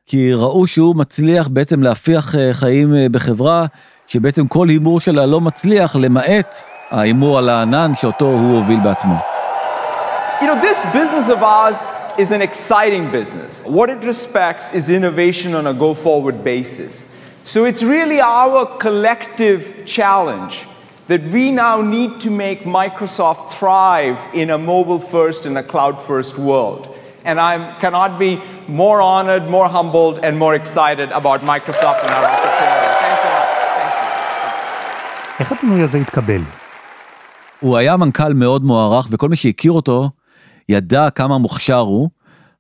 כי 0.06 0.34
ראו 0.34 0.68
שהוא 0.68 0.96
מצליח 0.96 1.48
בעצם 1.48 1.84
להפיח 1.84 2.36
אה, 2.36 2.54
חיים 2.54 2.96
אה, 2.96 3.10
בחברה 3.12 3.66
שבעצם 4.08 4.48
כל 4.48 4.70
הימור 4.70 5.00
שלה 5.00 5.26
לא 5.26 5.42
מצליח 5.42 5.96
למעט 5.96 6.56
ההימור 6.90 7.38
על 7.38 7.50
הענן 7.50 7.92
שאותו 7.96 8.26
הוא 8.26 8.58
הוביל 8.58 8.80
בעצמו. 8.84 9.16
You 10.42 10.44
know, 10.44 10.62
this 10.62 10.86
business 10.94 11.30
of 11.30 11.44
ours 11.44 11.78
is 12.18 12.32
an 12.32 12.42
exciting 12.42 13.06
business. 13.12 13.64
What 13.66 13.90
it 13.90 14.04
respects 14.04 14.74
is 14.74 14.90
innovation 14.90 15.54
on 15.54 15.68
a 15.68 15.74
go 15.74 15.94
forward 15.94 16.44
basis. 16.44 17.11
So 17.53 17.65
it's 17.65 17.83
really 17.83 18.21
our 18.21 18.67
collective 18.87 19.63
challenge 19.97 20.55
that 21.11 21.23
we 21.35 21.45
now 21.53 21.77
need 21.97 22.13
to 22.25 22.31
make 22.31 22.59
Microsoft 22.65 23.43
thrive 23.59 24.19
in 24.35 24.51
a 24.51 24.59
mobile 24.59 24.99
first 25.15 25.47
and 25.47 25.57
a 25.57 25.63
cloud 25.63 25.95
first 26.09 26.35
world. 26.39 26.83
And 27.25 27.37
I 27.41 27.55
cannot 27.83 28.19
be 28.19 28.33
more 28.83 29.01
honored, 29.01 29.45
more 29.57 29.69
humbled, 29.69 30.17
and 30.27 30.33
more 30.45 30.55
excited 30.55 31.09
about 31.21 31.39
Microsoft 31.53 32.01
and 32.05 32.11
our 32.17 32.27
opportunity. 32.35 32.89
Thank 33.05 33.21
you. 33.25 33.37
איך 35.41 35.53
הפינוי 35.53 35.83
הזה 35.83 35.99
התקבל? 35.99 36.43
הוא 37.61 37.77
היה 37.77 37.97
מנכ"ל 37.97 38.33
מאוד 38.35 38.65
מוערך 38.65 39.09
וכל 39.11 39.29
מי 39.29 39.37
שהכיר 39.37 39.73
אותו 39.73 40.11
ידע 40.69 41.11
כמה 41.11 41.39
מוכשר 41.39 41.79
הוא, 41.79 42.09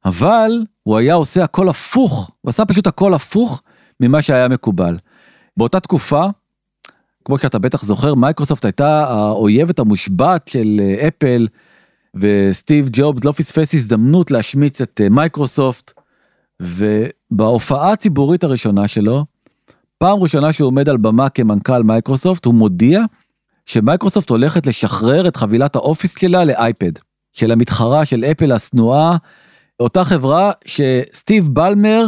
אבל 0.05 0.50
הוא 0.83 0.98
היה 0.98 1.14
עושה 1.14 1.44
הכל 1.44 1.68
הפוך, 1.68 2.31
הוא 2.40 2.50
עשה 2.50 2.64
פשוט 2.64 2.87
הכל 2.87 3.14
הפוך 3.14 3.62
ממה 4.01 4.21
שהיה 4.21 4.47
מקובל. 4.47 4.97
באותה 5.57 5.79
תקופה, 5.79 6.25
כמו 7.25 7.37
שאתה 7.37 7.59
בטח 7.59 7.83
זוכר, 7.83 8.15
מייקרוסופט 8.15 8.65
הייתה 8.65 9.03
האויבת 9.09 9.79
המושבעת 9.79 10.47
של 10.47 10.81
אה, 10.81 11.07
אפל, 11.07 11.47
וסטיב 12.15 12.89
ג'ובס 12.91 13.25
לא 13.25 13.31
פספס 13.31 13.73
הזדמנות 13.73 14.31
להשמיץ 14.31 14.81
את 14.81 15.01
אה, 15.03 15.09
מייקרוסופט, 15.09 15.93
ובהופעה 16.61 17.91
הציבורית 17.91 18.43
הראשונה 18.43 18.87
שלו, 18.87 19.25
פעם 19.97 20.19
ראשונה 20.19 20.53
שהוא 20.53 20.67
עומד 20.67 20.89
על 20.89 20.97
במה 20.97 21.29
כמנכ"ל 21.29 21.83
מייקרוסופט, 21.83 22.45
הוא 22.45 22.53
מודיע 22.53 23.01
שמייקרוסופט 23.65 24.29
הולכת 24.29 24.67
לשחרר 24.67 25.27
את 25.27 25.35
חבילת 25.35 25.75
האופיס 25.75 26.19
שלה 26.19 26.45
לאייפד, 26.45 26.91
של 27.33 27.51
המתחרה 27.51 28.05
של 28.05 28.25
אפל 28.25 28.51
השנואה, 28.51 29.17
אותה 29.79 30.03
חברה 30.03 30.51
שסטיב 30.65 31.47
בלמר 31.47 32.05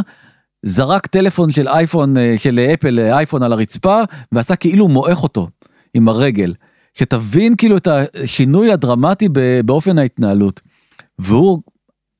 זרק 0.64 1.06
טלפון 1.06 1.50
של 1.50 1.68
אייפון, 1.68 2.16
אה, 2.16 2.34
של 2.36 2.60
אפל 2.74 3.00
אה, 3.00 3.16
אייפון 3.16 3.42
על 3.42 3.52
הרצפה, 3.52 4.02
ועשה 4.32 4.56
כאילו 4.56 4.88
מועך 4.88 5.22
אותו 5.22 5.48
עם 5.94 6.08
הרגל. 6.08 6.54
שתבין 6.94 7.56
כאילו 7.56 7.76
את 7.76 7.88
השינוי 7.88 8.72
הדרמטי 8.72 9.28
באופן 9.64 9.98
ההתנהלות. 9.98 10.60
והוא 11.18 11.58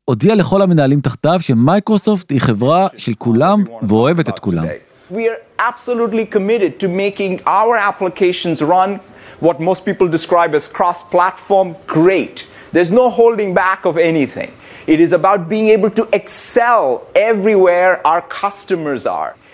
הודיע 0.05 0.35
לכל 0.35 0.63
המנהלים 0.63 1.01
תחתיו 1.01 1.39
שמייקרוסופט 1.41 2.31
היא 2.31 2.41
חברה 2.41 2.87
של 2.97 3.13
כולם 3.19 3.65
ואוהבת 3.89 4.29
את 4.29 4.39
כולם. 4.39 4.65
We 5.11 5.15
are 5.15 5.61
absolutely 5.61 6.35
committed 6.35 6.81
to 6.81 6.89
making 6.89 7.47
our 7.47 7.77
applications 7.77 8.63
run 8.63 9.01
what 9.41 9.61
most 9.61 9.85
people 9.85 10.09
describe 10.09 10.55
as 10.55 10.69
cross-platform 10.77 11.69
great. 11.87 12.37
There's 12.73 12.91
no 12.91 13.07
holding 13.11 13.55
back 13.55 13.81
of 13.85 13.97
anything. 13.97 14.51
It 14.87 15.01
is 15.01 15.13
about 15.13 15.49
being 15.49 15.69
able 15.71 15.91
to 15.91 16.05
excel 16.13 17.01
everywhere 17.15 18.07
our 18.07 18.23
customers 18.43 19.07
are. 19.07 19.45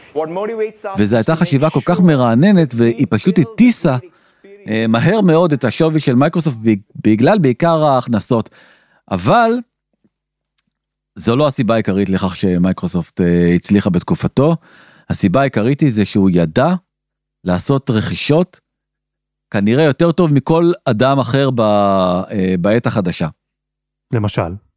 וזו 0.98 1.16
הייתה 1.16 1.36
חשיבה 1.36 1.70
כל 1.70 1.80
כך 1.84 2.00
מרעננת 2.00 2.74
והיא 2.76 3.06
פשוט 3.10 3.38
הטיסה 3.38 3.96
אה, 4.68 4.84
מהר 4.88 5.20
מאוד 5.20 5.52
את 5.52 5.64
השווי 5.64 6.00
של 6.00 6.14
מייקרוסופט 6.14 6.56
בגלל 7.04 7.38
בעיקר 7.38 7.84
ההכנסות. 7.84 8.50
אבל 9.10 9.50
זו 11.18 11.36
לא 11.36 11.48
הסיבה 11.48 11.74
העיקרית 11.74 12.08
לכך 12.08 12.36
שמייקרוסופט 12.36 13.20
אה, 13.20 13.54
הצליחה 13.54 13.90
בתקופתו. 13.90 14.56
הסיבה 15.10 15.40
העיקרית 15.40 15.80
היא 15.80 15.92
זה 15.94 16.04
שהוא 16.04 16.30
ידע 16.32 16.68
לעשות 17.44 17.90
רכישות 17.90 18.60
כנראה 19.50 19.84
יותר 19.84 20.12
טוב 20.12 20.32
מכל 20.32 20.72
אדם 20.84 21.18
אחר 21.18 21.48
אה, 21.58 22.54
בעת 22.60 22.86
החדשה. 22.86 23.28
למשל? 24.12 24.69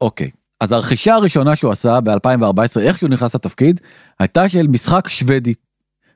אוקיי, 0.00 0.30
אז 0.60 0.72
הרכישה 0.72 1.14
הראשונה 1.14 1.56
שהוא 1.56 1.72
עשה 1.72 2.00
ב-2014, 2.00 2.80
איך 2.80 2.98
שהוא 2.98 3.10
נכנס 3.10 3.34
לתפקיד, 3.34 3.80
הייתה 4.20 4.48
של 4.48 4.66
משחק 4.66 5.08
שוודי, 5.08 5.54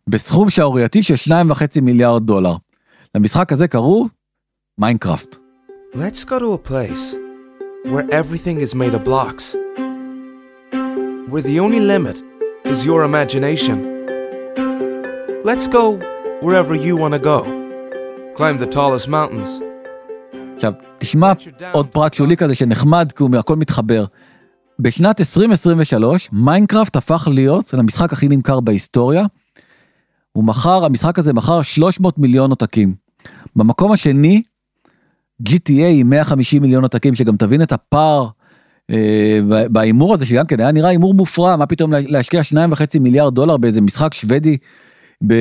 בסכום 0.09 0.51
שערורייתי 0.51 1.03
של 1.03 1.14
2.5 1.14 1.81
מיליארד 1.83 2.27
דולר. 2.27 2.55
למשחק 3.14 3.53
הזה 3.53 3.69
קראו 3.69 4.07
מיינקראפט. 4.79 5.37
Let's 5.95 6.25
go 6.25 6.38
to 6.38 6.53
a 6.53 6.71
place 6.71 7.14
where 7.85 8.07
everything 8.11 8.59
is 8.61 8.75
made 8.75 8.95
of 8.95 9.05
blocks. 9.05 9.55
Where 11.31 11.43
the 11.43 11.59
only 11.61 11.81
limit 11.81 12.17
is 12.64 12.85
your 12.85 13.03
imagination. 13.11 13.77
Let's 15.45 15.67
go 15.67 15.99
wherever 16.43 16.75
you 16.75 16.97
want 16.97 17.14
to 17.14 17.23
go. 17.33 17.38
Climb 18.37 18.59
the 18.59 18.67
tallest 18.67 19.09
mountains. 19.09 19.51
עכשיו, 20.59 20.73
תשמע 20.99 21.33
עוד 21.73 21.87
פרט 21.87 22.14
שולי 22.14 22.37
כזה 22.37 22.55
שנחמד 22.55 23.12
כי 23.16 23.23
הוא 23.23 23.37
הכל 23.37 23.57
מתחבר. 23.57 24.05
בשנת 24.79 25.21
2023 25.21 26.29
מיינקראפט 26.33 26.97
הפך 26.97 27.29
להיות 27.31 27.75
המשחק 27.75 28.12
הכי 28.12 28.29
נמכר 28.29 28.61
בהיסטוריה. 28.61 29.25
הוא 30.33 30.44
מכר, 30.44 30.85
המשחק 30.85 31.18
הזה 31.18 31.33
מכר 31.33 31.62
300 31.62 32.18
מיליון 32.18 32.51
עותקים. 32.51 32.94
במקום 33.57 33.92
השני, 33.92 34.42
GTA 35.49 35.88
עם 35.92 36.11
150 36.11 36.62
מיליון 36.62 36.83
עותקים, 36.83 37.14
שגם 37.14 37.37
תבין 37.37 37.62
את 37.62 37.73
הפער 37.73 38.29
אה, 38.90 39.40
בהימור 39.71 40.14
הזה, 40.14 40.27
שגם 40.27 40.47
כן 40.47 40.61
היה 40.61 40.73
נראה 40.73 40.90
הימור 40.90 41.14
מופרע, 41.14 41.57
מה 41.57 41.66
פתאום 41.66 41.92
להשקיע 41.92 42.40
2.5 42.40 43.01
מיליארד 43.01 43.35
דולר 43.35 43.57
באיזה 43.57 43.81
משחק 43.81 44.14
שוודי 44.14 44.57
ב, 45.27 45.35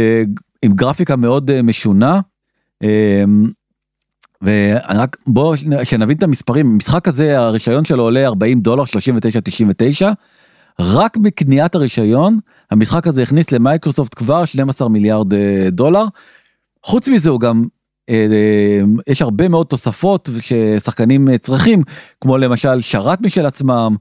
עם 0.62 0.74
גרפיקה 0.74 1.16
מאוד 1.16 1.52
אה, 1.52 1.62
משונה. 1.62 2.20
אה, 2.84 3.24
ורק 4.42 5.18
בוא 5.28 5.56
שנבין 5.84 6.18
את 6.18 6.24
המספרים 6.24 6.72
המשחק 6.72 7.08
הזה 7.08 7.40
הרישיון 7.40 7.86
שלו 7.86 8.04
עולה 8.04 8.28
40 8.28 8.62
דולר 8.62 8.84
39.99 8.84 10.06
רק 10.80 11.18
בקניית 11.18 11.76
הרישיון 11.76 12.40
המשחק 12.72 13.08
הזה 13.08 13.24
הכניס 13.24 13.52
למייקרוסופט 13.52 14.14
כבר 14.16 14.46
12 14.46 14.90
מיליארד 14.90 15.34
אה, 15.34 15.70
דולר. 15.72 16.06
חוץ 16.84 17.08
מזה 17.08 17.30
הוא 17.30 17.40
גם 17.40 17.64
אה, 18.10 18.28
אה, 18.32 18.82
יש 19.08 19.22
הרבה 19.22 19.48
מאוד 19.48 19.68
תוספות 19.68 20.30
ששחקנים 20.40 21.38
צריכים 21.38 21.84
כמו 22.22 22.38
למשל 22.38 22.80
שרת 22.80 23.22
משל 23.22 23.46
עצמם 23.46 23.96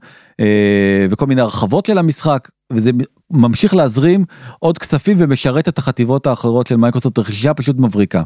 וכל 1.09 1.25
מיני 1.25 1.41
הרחבות 1.41 1.85
של 1.85 1.97
המשחק 1.97 2.49
וזה 2.73 2.91
ממשיך 3.31 3.73
להזרים 3.75 4.25
עוד 4.59 4.77
כספים 4.77 5.17
ומשרת 5.19 5.67
את 5.67 5.77
החטיבות 5.77 6.27
האחרות 6.27 6.67
של 6.67 6.75
מייקרוסופט 6.75 7.19
רכישה 7.19 7.53
פשוט 7.53 7.75
מבריקה. 7.79 8.23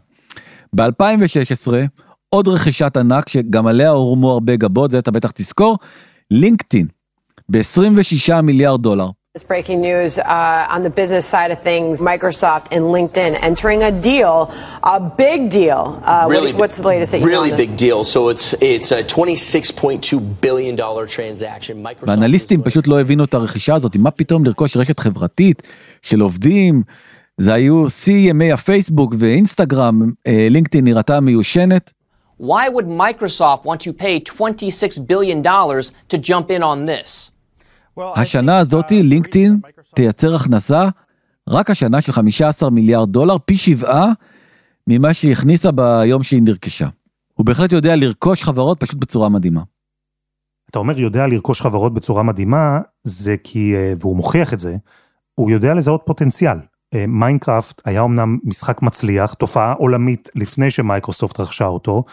ב-2016 0.75 1.73
עוד 2.29 2.47
רכישת 2.47 2.97
ענק 2.97 3.29
שגם 3.29 3.67
עליה 3.67 3.89
הורמו 3.89 4.31
הרבה 4.31 4.55
גבות 4.55 4.91
זה 4.91 4.99
אתה 4.99 5.11
בטח 5.11 5.31
תזכור 5.31 5.77
לינקדאין 6.31 6.87
ב-26 7.49 8.41
מיליארד 8.41 8.81
דולר. 8.81 9.07
This 9.37 9.47
breaking 9.55 9.79
news 9.89 10.11
uh, 10.17 10.75
on 10.75 10.81
the 10.87 10.93
business 11.01 11.25
side 11.35 11.51
of 11.55 11.59
things, 11.69 11.91
Microsoft 12.11 12.65
and 12.75 12.83
LinkedIn 12.97 13.31
entering 13.49 13.81
a 13.91 13.93
deal, 14.11 14.35
a 14.97 14.99
big 15.25 15.39
deal. 15.59 15.81
Uh, 16.03 16.27
really, 16.35 16.51
what, 16.51 16.61
what's 16.61 16.77
the 16.81 16.87
latest 16.93 17.09
that 17.11 17.19
you 17.21 17.27
Really 17.35 17.53
big 17.63 17.71
deal. 17.85 17.99
So 18.13 18.19
it's 18.31 18.47
it's 18.73 18.89
a 18.99 19.01
26.2 19.07 20.41
billion 20.45 20.75
dollar 20.75 21.05
transaction. 21.17 21.75
ואנליסטים 22.03 22.63
פשוט 22.63 22.87
לא 22.87 22.99
הבינו 23.01 23.23
את 23.23 23.33
הרכישה 23.33 23.75
הזאת, 23.75 23.95
מה 23.95 24.11
פתאום 24.11 24.45
לרכוש 24.45 24.77
רשת 24.77 24.99
חברתית 24.99 25.61
של 26.01 26.21
עובדים, 26.21 26.83
זה 27.37 27.53
היו 27.53 27.89
שיא 27.89 28.29
ימי 28.29 28.51
הפייסבוק 28.51 29.13
ואינסטגרם, 29.19 30.11
לינקדאין 30.27 30.85
נראתה 30.85 31.19
מיושנת. 31.19 31.93
Why 32.41 32.67
would 32.73 32.87
Microsoft 32.87 33.65
want 33.65 33.81
to 33.81 33.93
pay 34.01 34.19
26 34.19 34.97
billion 34.97 35.41
dollars 35.43 35.91
to 36.09 36.17
jump 36.17 36.49
in 36.49 36.61
on 36.61 36.87
this? 36.87 37.31
השנה 38.15 38.57
הזאתי 38.57 39.03
לינקדאין 39.03 39.59
תייצר 39.95 40.35
הכנסה 40.35 40.89
רק 41.49 41.69
השנה 41.69 42.01
של 42.01 42.11
15 42.11 42.69
מיליארד 42.69 43.09
דולר 43.09 43.37
פי 43.45 43.57
שבעה 43.57 44.11
ממה 44.87 45.13
שהיא 45.13 45.31
הכניסה 45.31 45.71
ביום 45.71 46.23
שהיא 46.23 46.41
נרכשה. 46.43 46.87
הוא 47.33 47.45
בהחלט 47.45 47.71
יודע 47.71 47.95
לרכוש 47.95 48.43
חברות 48.43 48.79
פשוט 48.79 48.95
בצורה 48.95 49.29
מדהימה. 49.29 49.61
אתה 50.69 50.79
אומר 50.79 50.99
יודע 50.99 51.27
לרכוש 51.27 51.61
חברות 51.61 51.93
בצורה 51.93 52.23
מדהימה, 52.23 52.79
זה 53.03 53.35
כי, 53.43 53.73
והוא 53.99 54.15
מוכיח 54.15 54.53
את 54.53 54.59
זה, 54.59 54.75
הוא 55.35 55.51
יודע 55.51 55.73
לזהות 55.73 56.01
פוטנציאל. 56.05 56.57
מיינקראפט 57.07 57.81
היה 57.85 58.03
אמנם 58.03 58.37
משחק 58.43 58.81
מצליח, 58.81 59.33
תופעה 59.33 59.73
עולמית 59.73 60.29
לפני 60.35 60.69
שמייקרוסופט 60.69 61.39
רכשה 61.39 61.65
אותו, 61.65 62.03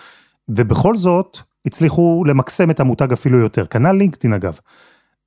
ובכל 0.49 0.95
זאת 0.95 1.39
הצליחו 1.67 2.25
למקסם 2.27 2.71
את 2.71 2.81
המותג 2.81 3.13
אפילו 3.13 3.39
יותר. 3.39 3.67
כנ"ל 3.67 3.93
לינקדאין 3.93 4.33
אגב. 4.33 4.59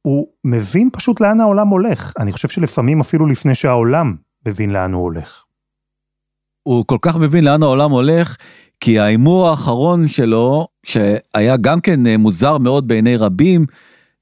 הוא 0.02 0.28
מבין 0.44 0.90
פשוט 0.94 1.22
לאן 1.22 1.40
העולם 1.40 1.68
הולך. 1.68 2.14
אני 2.20 2.32
חושב 2.32 2.48
שלפעמים 2.48 3.00
אפילו 3.00 3.26
לפני 3.26 3.56
שהעולם 3.56 4.16
מבין 4.48 4.70
לאן 4.70 4.94
הוא 4.94 5.04
הולך. 5.04 5.44
הוא 6.64 6.86
כל 6.88 6.98
כך 7.02 7.16
מבין 7.16 7.44
לאן 7.44 7.64
העולם 7.64 7.92
הולך, 7.92 8.38
כי 8.80 9.00
ההימור 9.00 9.50
האחרון 9.50 10.08
שלו, 10.08 10.68
שהיה 10.84 11.58
גם 11.58 11.82
כן 11.82 12.08
אה, 12.08 12.18
מוזר 12.18 12.58
מאוד 12.58 12.88
בעיני 12.88 13.18
רבים, 13.18 13.66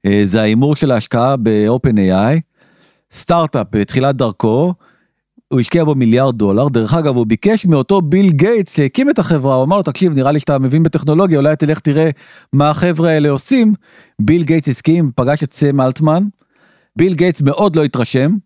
אה, 0.06 0.20
זה 0.24 0.40
ההימור 0.40 0.76
של 0.76 0.90
ההשקעה 0.90 1.36
ב-OpenAI, 1.36 2.40
סטארט-אפ 3.12 3.66
בתחילת 3.70 4.16
דרכו, 4.16 4.74
הוא 5.52 5.60
השקיע 5.60 5.84
בו 5.84 5.94
מיליארד 5.94 6.38
דולר 6.38 6.68
דרך 6.68 6.94
אגב 6.94 7.16
הוא 7.16 7.26
ביקש 7.26 7.66
מאותו 7.66 8.00
ביל 8.00 8.30
גייטס 8.30 8.76
שהקים 8.76 9.10
את 9.10 9.18
החברה 9.18 9.54
הוא 9.54 9.64
אמר 9.64 9.76
לו 9.76 9.82
תקשיב 9.82 10.12
נראה 10.14 10.32
לי 10.32 10.40
שאתה 10.40 10.58
מבין 10.58 10.82
בטכנולוגיה 10.82 11.38
אולי 11.38 11.56
תלך 11.56 11.78
תראה 11.78 12.10
מה 12.52 12.70
החברה 12.70 13.10
האלה 13.10 13.30
עושים. 13.30 13.74
ביל 14.20 14.42
גייטס 14.44 14.68
הסכים 14.68 15.10
פגש 15.16 15.42
את 15.42 15.52
סם 15.52 15.80
אלטמן. 15.80 16.24
ביל 16.96 17.14
גייטס 17.14 17.40
מאוד 17.40 17.76
לא 17.76 17.84
התרשם. 17.84 18.36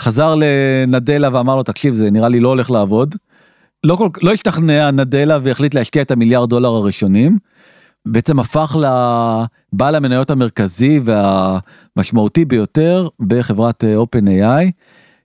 חזר 0.00 0.34
לנדלה 0.34 1.28
ואמר 1.32 1.56
לו 1.56 1.62
תקשיב 1.62 1.94
זה 1.94 2.10
נראה 2.10 2.28
לי 2.28 2.40
לא 2.40 2.48
הולך 2.48 2.70
לעבוד. 2.70 3.14
לא, 3.84 3.96
כל, 3.96 4.08
לא 4.22 4.32
השתכנע 4.32 4.90
נדלה 4.90 5.38
והחליט 5.42 5.74
להשקיע 5.74 6.02
את 6.02 6.10
המיליארד 6.10 6.50
דולר 6.50 6.68
הראשונים. 6.68 7.38
בעצם 8.06 8.40
הפך 8.40 8.76
לבעל 8.76 9.94
המניות 9.94 10.30
המרכזי 10.30 11.00
והמשמעותי 11.04 12.44
ביותר 12.44 13.08
בחברת 13.20 13.84
OpenAI. 13.84 14.70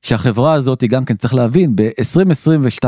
שהחברה 0.02 0.54
הזאת 0.54 0.84
גם 0.84 1.06
כן 1.06 1.16
צריך 1.16 1.34
להבין 1.34 1.76
ב-2022 1.76 2.86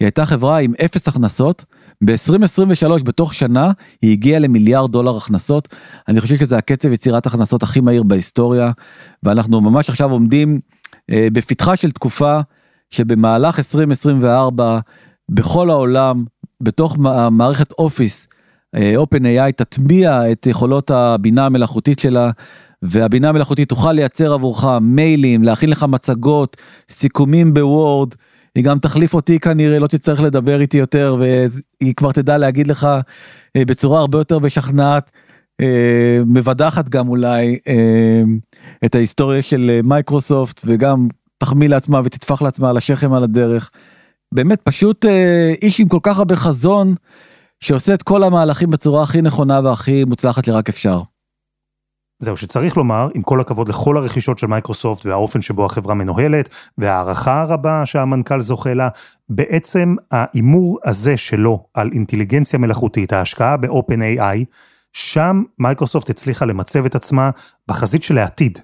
היא 0.00 0.06
הייתה 0.06 0.26
חברה 0.26 0.58
עם 0.58 0.72
אפס 0.84 1.08
הכנסות 1.08 1.64
ב-2023 2.04 3.02
בתוך 3.04 3.34
שנה 3.34 3.72
היא 4.02 4.12
הגיעה 4.12 4.38
למיליארד 4.38 4.92
דולר 4.92 5.16
הכנסות. 5.16 5.68
אני 6.08 6.20
חושב 6.20 6.36
שזה 6.36 6.56
הקצב 6.56 6.92
יצירת 6.92 7.26
הכנסות 7.26 7.62
הכי 7.62 7.80
מהיר 7.80 8.02
בהיסטוריה 8.02 8.72
ואנחנו 9.22 9.60
ממש 9.60 9.88
עכשיו 9.88 10.10
עומדים 10.10 10.60
אה, 11.10 11.28
בפתחה 11.32 11.76
של 11.76 11.90
תקופה 11.90 12.40
שבמהלך 12.90 13.58
2024 13.58 14.78
בכל 15.28 15.70
העולם 15.70 16.24
בתוך 16.60 16.96
מערכת 17.30 17.72
אופיס 17.72 18.28
אה, 18.74 18.94
OpenAI 19.02 19.52
תטמיע 19.56 20.32
את 20.32 20.46
יכולות 20.46 20.90
הבינה 20.90 21.46
המלאכותית 21.46 21.98
שלה 21.98 22.30
והבינה 22.82 23.28
המלאכותית 23.28 23.68
תוכל 23.68 23.92
לייצר 23.92 24.32
עבורך 24.32 24.64
מיילים, 24.80 25.42
להכין 25.42 25.70
לך 25.70 25.82
מצגות, 25.82 26.56
סיכומים 26.90 27.54
בוורד, 27.54 28.14
היא 28.54 28.64
גם 28.64 28.78
תחליף 28.78 29.14
אותי 29.14 29.38
כנראה, 29.38 29.78
לא 29.78 29.86
תצטרך 29.86 30.20
לדבר 30.20 30.60
איתי 30.60 30.76
יותר 30.76 31.16
והיא 31.18 31.94
כבר 31.94 32.12
תדע 32.12 32.38
להגיד 32.38 32.68
לך 32.68 32.88
אה, 33.56 33.64
בצורה 33.64 34.00
הרבה 34.00 34.18
יותר 34.18 34.38
משכנעת, 34.38 35.12
אה, 35.60 36.18
מבדחת 36.26 36.88
גם 36.88 37.08
אולי 37.08 37.58
אה, 37.68 38.22
את 38.84 38.94
ההיסטוריה 38.94 39.42
של 39.42 39.80
מייקרוסופט 39.84 40.62
וגם 40.66 41.06
תחמיא 41.38 41.68
לעצמה 41.68 42.00
ותטפח 42.04 42.42
לעצמה 42.42 42.70
על 42.70 42.76
השכם 42.76 43.12
על 43.12 43.22
הדרך. 43.22 43.70
באמת 44.34 44.60
פשוט 44.62 45.04
איש 45.62 45.80
עם 45.80 45.88
כל 45.88 45.98
כך 46.02 46.18
הרבה 46.18 46.36
חזון 46.36 46.94
שעושה 47.60 47.94
את 47.94 48.02
כל 48.02 48.22
המהלכים 48.22 48.70
בצורה 48.70 49.02
הכי 49.02 49.22
נכונה 49.22 49.60
והכי 49.64 50.04
מוצלחת 50.04 50.44
שרק 50.44 50.68
אפשר. 50.68 51.02
זהו 52.18 52.36
שצריך 52.36 52.76
לומר, 52.76 53.08
עם 53.14 53.22
כל 53.22 53.40
הכבוד 53.40 53.68
לכל 53.68 53.96
הרכישות 53.96 54.38
של 54.38 54.46
מייקרוסופט 54.46 55.06
והאופן 55.06 55.42
שבו 55.42 55.64
החברה 55.66 55.94
מנוהלת, 55.94 56.48
וההערכה 56.78 57.42
הרבה 57.42 57.86
שהמנכ"ל 57.86 58.40
זוכה 58.40 58.74
לה, 58.74 58.88
בעצם 59.28 59.94
ההימור 60.10 60.78
הזה 60.84 61.16
שלו 61.16 61.64
על 61.74 61.90
אינטליגנציה 61.92 62.58
מלאכותית, 62.58 63.12
ההשקעה 63.12 63.56
ב-OpenAI, 63.56 64.44
שם 64.92 65.42
מייקרוסופט 65.58 66.10
הצליחה 66.10 66.44
למצב 66.44 66.84
את 66.84 66.94
עצמה 66.94 67.30
בחזית 67.68 68.02
של 68.02 68.18
העתיד. 68.18 68.58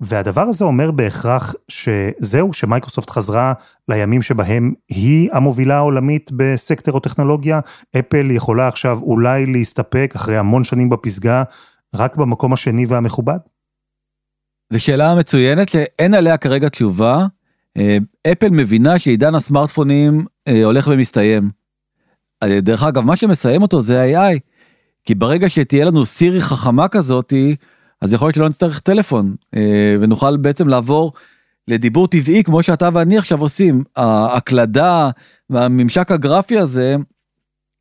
והדבר 0.00 0.42
הזה 0.42 0.64
אומר 0.64 0.90
בהכרח 0.90 1.54
שזהו, 1.68 2.52
שמייקרוסופט 2.52 3.10
חזרה 3.10 3.52
לימים 3.88 4.22
שבהם 4.22 4.72
היא 4.88 5.30
המובילה 5.32 5.76
העולמית 5.76 6.30
בסקטור 6.36 6.96
הטכנולוגיה, 6.96 7.60
אפל 7.98 8.30
יכולה 8.30 8.68
עכשיו 8.68 8.98
אולי 9.02 9.46
להסתפק 9.46 10.12
אחרי 10.16 10.38
המון 10.38 10.64
שנים 10.64 10.88
בפסגה 10.88 11.42
רק 11.94 12.16
במקום 12.16 12.52
השני 12.52 12.84
והמכובד? 12.88 13.38
זו 14.72 14.80
שאלה 14.80 15.14
מצוינת 15.14 15.68
שאין 15.68 16.14
עליה 16.14 16.36
כרגע 16.36 16.68
תשובה. 16.68 17.26
אה, 17.76 17.98
אפל 18.32 18.48
מבינה 18.48 18.98
שעידן 18.98 19.34
הסמארטפונים 19.34 20.24
אה, 20.48 20.64
הולך 20.64 20.88
ומסתיים. 20.92 21.50
אה, 22.42 22.60
דרך 22.60 22.82
אגב 22.82 23.02
מה 23.02 23.16
שמסיים 23.16 23.62
אותו 23.62 23.82
זה 23.82 24.04
AI. 24.04 24.38
כי 25.04 25.14
ברגע 25.14 25.48
שתהיה 25.48 25.84
לנו 25.84 26.06
סירי 26.06 26.40
חכמה 26.40 26.88
כזאתי 26.88 27.56
אז 28.00 28.12
יכול 28.12 28.26
להיות 28.26 28.34
שלא 28.34 28.48
נצטרך 28.48 28.80
טלפון 28.80 29.34
ונוכל 30.00 30.36
בעצם 30.36 30.68
לעבור 30.68 31.12
לדיבור 31.68 32.08
טבעי 32.08 32.44
כמו 32.44 32.62
שאתה 32.62 32.88
ואני 32.92 33.18
עכשיו 33.18 33.40
עושים. 33.40 33.84
ההקלדה 33.96 35.10
והממשק 35.50 36.10
הגרפי 36.10 36.58
הזה 36.58 36.96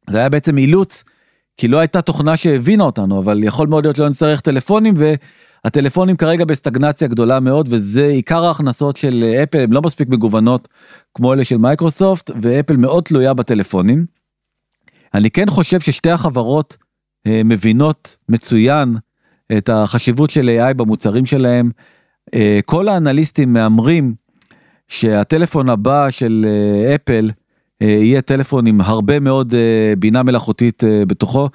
זה 0.09 0.17
היה 0.17 0.29
בעצם 0.29 0.57
אילוץ, 0.57 1.03
כי 1.59 1.67
לא 1.67 1.79
הייתה 1.79 2.01
תוכנה 2.01 2.37
שהבינה 2.37 2.83
אותנו, 2.83 3.19
אבל 3.19 3.43
יכול 3.43 3.67
מאוד 3.67 3.85
להיות 3.85 3.95
שלא 3.95 4.09
נצטרך 4.09 4.41
טלפונים, 4.41 4.93
והטלפונים 4.97 6.15
כרגע 6.15 6.45
בסטגנציה 6.45 7.07
גדולה 7.07 7.39
מאוד, 7.39 7.67
וזה 7.71 8.07
עיקר 8.07 8.45
ההכנסות 8.45 8.97
של 8.97 9.23
אפל, 9.43 9.59
הן 9.59 9.71
לא 9.71 9.81
מספיק 9.81 10.09
מגוונות 10.09 10.67
כמו 11.15 11.33
אלה 11.33 11.43
של 11.43 11.57
מייקרוסופט, 11.57 12.31
ואפל 12.41 12.77
מאוד 12.77 13.03
תלויה 13.03 13.33
בטלפונים. 13.33 14.05
אני 15.13 15.31
כן 15.31 15.49
חושב 15.49 15.79
ששתי 15.79 16.11
החברות 16.11 16.77
אה, 17.27 17.41
מבינות 17.45 18.17
מצוין 18.29 18.97
את 19.57 19.69
החשיבות 19.69 20.29
של 20.29 20.49
AI 20.59 20.73
במוצרים 20.73 21.25
שלהם. 21.25 21.71
אה, 22.33 22.59
כל 22.65 22.87
האנליסטים 22.87 23.53
מהמרים 23.53 24.15
שהטלפון 24.87 25.69
הבא 25.69 26.09
של 26.09 26.45
אה, 26.47 26.95
אפל 26.95 27.29
אה, 27.29 27.33
יהיה 27.81 28.21
טלפון 28.21 28.67
עם 28.67 28.81
הרבה 28.81 29.19
מאוד 29.19 29.53
אה, 29.53 29.93
בינה 29.95 30.23
מלאכותית 30.23 30.83
אה, 30.83 31.05
בתוכו. 31.05 31.49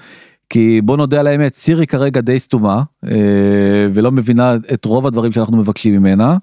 כי 0.50 0.80
בוא 0.80 0.96
נודה 0.96 1.20
על 1.20 1.26
האמת 1.26 1.54
סירי 1.54 1.86
כרגע 1.86 2.20
די 2.20 2.38
סתומה 2.38 2.82
אה, 3.06 3.86
ולא 3.94 4.12
מבינה 4.12 4.54
את 4.74 4.84
רוב 4.84 5.06
הדברים 5.06 5.32
שאנחנו 5.32 5.56
מבקשים 5.56 5.94
ממנה 5.94 6.36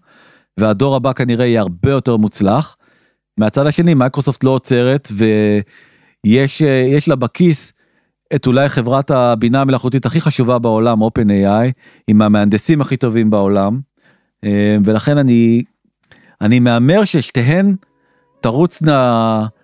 והדור 0.58 0.96
הבא 0.96 1.13
כנראה 1.13 1.46
יהיה 1.46 1.62
הרבה 1.62 1.91
יותר 1.91 2.17
מוצלח. 2.17 2.78
מהצד 3.38 3.67
השני 3.67 3.94
מייקרוסופט 3.94 4.44
לא 4.44 4.50
עוצרת 4.50 5.12
ויש 6.26 6.62
אה, 6.62 6.84
יש 6.88 7.08
לה 7.08 7.15
בכיס 7.15 7.74
את 8.36 8.48
אולי 8.48 8.70
חברת 8.70 9.12
הבינה 9.12 9.62
המלאכותית 9.62 10.06
הכי 10.06 10.22
חשובה 10.22 10.60
בעולם 10.60 11.04
OpenAI 11.04 11.72
עם 12.08 12.22
המהנדסים 12.22 12.82
הכי 12.82 12.98
טובים 12.98 13.30
בעולם 13.30 13.80
אה, 14.44 14.78
ולכן 14.84 15.17
אני 15.17 15.63
אני 16.41 16.60
מהמר 16.60 17.04
ששתיהן 17.04 17.76
תרוצנה 18.41 18.94
אה, 19.41 19.61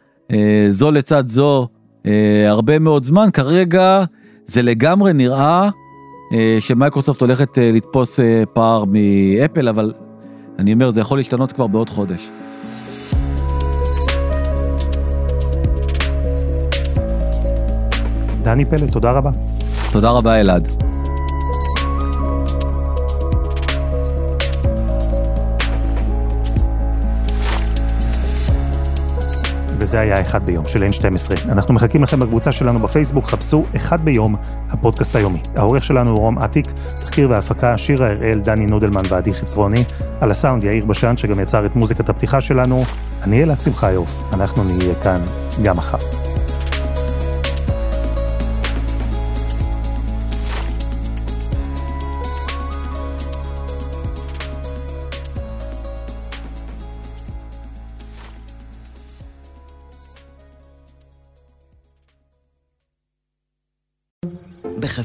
זו 0.69 0.91
לצד 0.91 1.27
זו 1.27 1.67
אה, 2.05 2.49
הרבה 2.49 2.79
מאוד 2.79 3.03
זמן 3.03 3.29
כרגע 3.33 4.03
זה 4.45 4.61
לגמרי 4.61 5.13
נראה 5.13 5.69
שמייקרוסופט 6.59 7.21
הולכת 7.21 7.57
לתפוס 7.61 8.19
פער 8.53 8.83
מאפל 8.85 9.67
אבל 9.67 9.93
אני 10.59 10.73
אומר 10.73 10.89
זה 10.89 11.01
יכול 11.01 11.17
להשתנות 11.17 11.51
כבר 11.51 11.67
בעוד 11.67 11.89
חודש. 11.89 12.29
דני 18.47 18.65
פלד, 18.65 18.91
תודה 18.91 19.11
רבה. 19.11 19.31
תודה 19.91 20.09
רבה 20.09 20.39
אלעד. 20.39 20.86
וזה 29.79 29.99
היה 29.99 30.21
אחד 30.21 30.43
ביום 30.43 30.67
של 30.67 30.83
N12. 30.83 31.51
אנחנו 31.51 31.73
מחכים 31.73 32.03
לכם 32.03 32.19
בקבוצה 32.19 32.51
שלנו 32.51 32.79
בפייסבוק, 32.79 33.25
חפשו 33.25 33.65
אחד 33.75 34.01
ביום, 34.01 34.35
הפודקאסט 34.69 35.15
היומי. 35.15 35.39
העורך 35.55 35.83
שלנו 35.83 36.11
הוא 36.11 36.19
רום 36.19 36.39
אטיק, 36.39 36.71
תחקיר 37.01 37.29
והפקה, 37.29 37.77
שירה 37.77 38.09
הראל, 38.09 38.39
דני 38.39 38.65
נודלמן 38.65 39.03
ועדי 39.09 39.33
חצרוני, 39.33 39.83
על 40.21 40.31
הסאונד 40.31 40.63
יאיר 40.63 40.85
בשן 40.85 41.17
שגם 41.17 41.39
יצר 41.39 41.65
את 41.65 41.75
מוזיקת 41.75 42.09
הפתיחה 42.09 42.41
שלנו. 42.41 42.83
אני 43.23 43.43
אלעד 43.43 43.59
שמחיוף, 43.59 44.33
אנחנו 44.33 44.63
נהיה 44.63 44.95
כאן 44.95 45.21
גם 45.63 45.77
מחר. 45.77 46.26